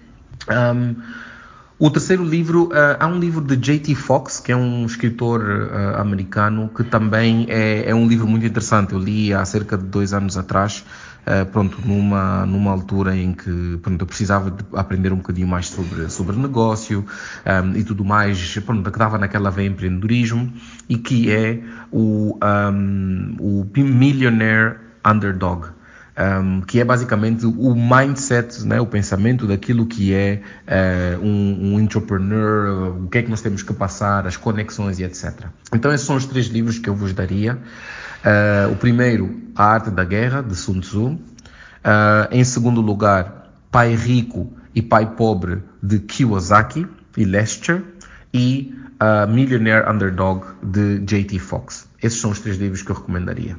Um, 0.49 0.97
o 1.79 1.91
terceiro 1.91 2.25
livro, 2.25 2.67
uh, 2.67 2.97
há 3.01 3.09
um 3.09 3.19
livro 3.19 3.45
de 3.45 3.57
J.T. 3.57 3.97
Fox, 3.97 4.39
que 4.39 4.53
é 4.53 4.57
um 4.57 4.87
escritor 4.87 5.41
uh, 5.41 6.01
americano, 6.01 6.71
que 6.73 6.85
também 6.85 7.47
é, 7.49 7.91
é, 7.91 7.93
um 7.93 8.07
livro 8.07 8.25
muito 8.29 8.47
interessante. 8.47 8.93
Eu 8.93 9.01
li 9.01 9.35
há 9.35 9.45
cerca 9.45 9.77
de 9.77 9.83
dois 9.87 10.13
anos 10.13 10.37
atrás, 10.37 10.85
uh, 11.27 11.45
pronto, 11.47 11.79
numa, 11.85 12.47
numa 12.47 12.71
altura 12.71 13.17
em 13.17 13.33
que 13.33 13.81
pronto, 13.83 14.01
eu 14.01 14.07
precisava 14.07 14.53
de 14.53 14.65
aprender 14.75 15.13
um 15.13 15.17
bocadinho 15.17 15.49
mais 15.49 15.71
sobre, 15.71 16.09
sobre 16.09 16.37
negócio 16.37 17.05
um, 17.65 17.77
e 17.77 17.83
tudo 17.83 18.05
mais, 18.05 18.57
pronto, 18.61 18.89
que 18.89 18.97
estava 18.97 19.19
naquela 19.19 19.51
veia 19.51 19.67
empreendedorismo, 19.67 20.53
e 20.89 20.97
que 20.97 21.33
é 21.33 21.65
o, 21.91 22.39
um, 22.71 23.37
o 23.41 23.67
Millionaire 23.77 24.77
Underdog 25.05 25.67
um, 26.19 26.61
que 26.61 26.79
é 26.79 26.85
basicamente 26.85 27.47
o 27.47 27.75
mindset, 27.75 28.65
né, 28.67 28.81
o 28.81 28.87
pensamento 28.87 29.47
daquilo 29.47 29.87
que 29.87 30.13
é 30.13 30.43
uh, 30.67 31.25
um, 31.25 31.75
um, 31.75 31.81
entrepreneur, 31.81 32.95
o 33.03 33.09
que 33.09 33.19
é 33.19 33.23
que 33.23 33.31
nós 33.31 33.41
temos 33.41 33.63
que 33.63 33.73
passar, 33.73 34.27
as 34.27 34.37
conexões 34.37 34.99
e 34.99 35.05
etc. 35.05 35.47
Então 35.75 35.93
esses 35.93 36.07
são 36.07 36.17
os 36.17 36.27
três 36.27 36.47
livros 36.47 36.79
que 36.79 36.89
eu 36.89 36.95
vos 36.95 37.13
daria. 37.13 37.55
Uh, 37.55 38.73
o 38.73 38.77
primeiro, 38.77 39.41
A 39.57 39.65
Arte 39.65 39.91
da 39.91 40.05
Guerra, 40.05 40.43
de 40.43 40.55
Sun 40.55 40.81
Tzu. 40.81 41.07
Uh, 41.07 41.19
em 42.31 42.45
segundo 42.45 42.81
lugar, 42.81 43.51
Pai 43.71 43.95
Rico 43.95 44.53
e 44.75 44.83
Pai 44.83 45.15
Pobre, 45.15 45.63
de 45.83 45.99
Kiyosaki 45.99 46.87
e 47.17 47.25
Lester. 47.25 47.83
E 48.35 48.75
Millionaire 49.29 49.91
Underdog, 49.91 50.47
de 50.63 51.01
J.T. 51.01 51.39
Fox. 51.41 51.89
Esses 52.01 52.21
são 52.21 52.31
os 52.31 52.39
três 52.39 52.57
livros 52.57 52.83
que 52.83 52.91
eu 52.91 52.95
recomendaria. 52.95 53.57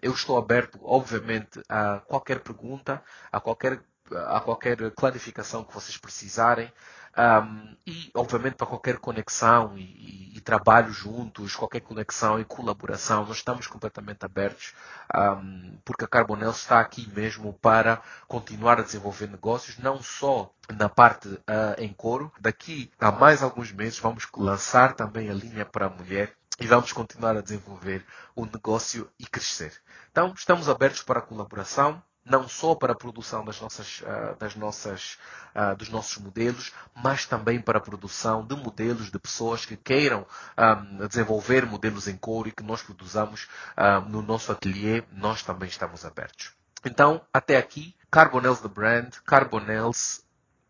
Eu 0.00 0.12
estou 0.12 0.38
aberto, 0.38 0.78
obviamente, 0.82 1.60
a 1.68 2.00
qualquer 2.00 2.40
pergunta, 2.40 3.02
a 3.32 3.40
qualquer, 3.40 3.80
a 4.28 4.40
qualquer 4.40 4.90
clarificação 4.92 5.64
que 5.64 5.74
vocês 5.74 5.96
precisarem. 5.96 6.72
Um, 7.18 7.76
e, 7.84 8.10
obviamente, 8.14 8.54
para 8.54 8.66
qualquer 8.66 8.98
conexão 8.98 9.76
e, 9.76 10.36
e, 10.36 10.40
trabalho 10.42 10.92
juntos, 10.92 11.56
qualquer 11.56 11.80
conexão 11.80 12.38
e 12.38 12.44
colaboração, 12.44 13.24
nós 13.24 13.38
estamos 13.38 13.66
completamente 13.66 14.24
abertos, 14.24 14.74
um, 15.14 15.78
porque 15.84 16.04
a 16.04 16.08
Carbonel 16.08 16.50
está 16.50 16.80
aqui 16.80 17.10
mesmo 17.14 17.52
para 17.54 18.00
continuar 18.28 18.78
a 18.78 18.82
desenvolver 18.82 19.28
negócios, 19.28 19.78
não 19.78 20.00
só 20.02 20.52
na 20.72 20.88
parte 20.88 21.28
uh, 21.28 21.40
em 21.78 21.92
couro. 21.92 22.30
Daqui 22.38 22.90
a 23.00 23.10
mais 23.10 23.42
alguns 23.42 23.72
meses 23.72 23.98
vamos 23.98 24.28
lançar 24.36 24.94
também 24.94 25.28
a 25.30 25.34
linha 25.34 25.64
para 25.64 25.86
a 25.86 25.90
mulher 25.90 26.34
e 26.60 26.66
vamos 26.66 26.92
continuar 26.92 27.36
a 27.36 27.42
desenvolver 27.42 28.04
o 28.34 28.44
negócio 28.44 29.10
e 29.18 29.26
crescer. 29.26 29.72
Então, 30.10 30.34
estamos 30.36 30.68
abertos 30.68 31.02
para 31.02 31.20
a 31.20 31.22
colaboração, 31.22 32.02
não 32.28 32.48
só 32.48 32.74
para 32.74 32.92
a 32.92 32.96
produção 32.96 33.44
das 33.44 33.60
nossas, 33.60 34.00
uh, 34.00 34.36
das 34.38 34.54
nossas, 34.54 35.18
uh, 35.54 35.76
dos 35.76 35.88
nossos 35.88 36.18
modelos, 36.18 36.72
mas 36.94 37.26
também 37.26 37.60
para 37.60 37.78
a 37.78 37.80
produção 37.80 38.46
de 38.46 38.54
modelos 38.54 39.10
de 39.10 39.18
pessoas 39.18 39.64
que 39.64 39.76
queiram 39.76 40.26
ah, 40.56 40.74
desenvolver 41.08 41.64
modelos 41.66 42.08
em 42.08 42.16
couro 42.16 42.48
e 42.48 42.52
que 42.52 42.62
nós 42.62 42.82
produzamos 42.82 43.48
no 44.08 44.22
nosso 44.22 44.50
ateliê, 44.52 45.04
nós 45.12 45.42
também 45.42 45.68
estamos 45.68 46.04
abertos. 46.04 46.52
Então, 46.84 47.20
até 47.32 47.56
aqui, 47.56 47.94
Carbonels 48.10 48.60
The 48.60 48.68
Brand, 48.68 49.14
Carbonels, 49.24 50.24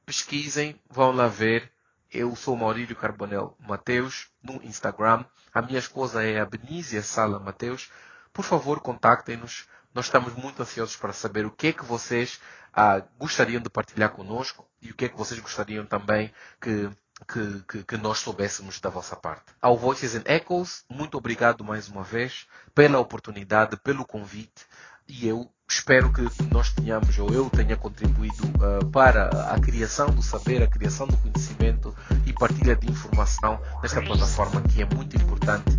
pesquisem, 0.04 0.80
vão 0.88 1.12
lá 1.12 1.28
ver, 1.28 1.70
eu 2.10 2.34
sou 2.34 2.56
Maurílio 2.56 2.96
Carbonel 2.96 3.54
Mateus 3.60 4.30
no 4.42 4.54
Instagram. 4.64 5.24
A 5.52 5.60
minha 5.60 5.78
esposa 5.78 6.24
é 6.24 6.40
a 6.40 6.46
Benícia 6.46 7.02
Sala 7.02 7.38
Mateus. 7.38 7.90
Por 8.32 8.44
favor, 8.44 8.80
contactem-nos. 8.80 9.68
Nós 9.98 10.06
estamos 10.06 10.32
muito 10.36 10.62
ansiosos 10.62 10.94
para 10.94 11.12
saber 11.12 11.44
o 11.44 11.50
que 11.50 11.66
é 11.66 11.72
que 11.72 11.84
vocês 11.84 12.38
ah, 12.72 13.02
gostariam 13.18 13.60
de 13.60 13.68
partilhar 13.68 14.10
conosco 14.10 14.64
e 14.80 14.92
o 14.92 14.94
que 14.94 15.06
é 15.06 15.08
que 15.08 15.16
vocês 15.16 15.40
gostariam 15.40 15.84
também 15.84 16.32
que, 16.60 16.88
que, 17.26 17.62
que, 17.68 17.82
que 17.82 17.96
nós 17.96 18.20
soubéssemos 18.20 18.78
da 18.78 18.90
vossa 18.90 19.16
parte. 19.16 19.46
Ao 19.60 19.76
Voices 19.76 20.14
and 20.14 20.22
Echoes, 20.24 20.84
muito 20.88 21.18
obrigado 21.18 21.64
mais 21.64 21.88
uma 21.88 22.04
vez 22.04 22.46
pela 22.72 23.00
oportunidade, 23.00 23.76
pelo 23.78 24.06
convite 24.06 24.66
e 25.08 25.26
eu 25.26 25.50
espero 25.68 26.12
que 26.12 26.22
nós 26.44 26.70
tenhamos, 26.70 27.18
ou 27.18 27.30
eu 27.30 27.50
tenha 27.50 27.76
contribuído 27.76 28.44
uh, 28.46 28.86
para 28.92 29.52
a 29.52 29.58
criação 29.58 30.10
do 30.10 30.22
saber, 30.22 30.62
a 30.62 30.68
criação 30.68 31.08
do 31.08 31.16
conhecimento 31.16 31.92
e 32.24 32.32
partilha 32.32 32.76
de 32.76 32.88
informação 32.88 33.60
nesta 33.82 34.00
plataforma 34.00 34.62
que 34.62 34.80
é 34.80 34.84
muito 34.84 35.16
importante. 35.16 35.76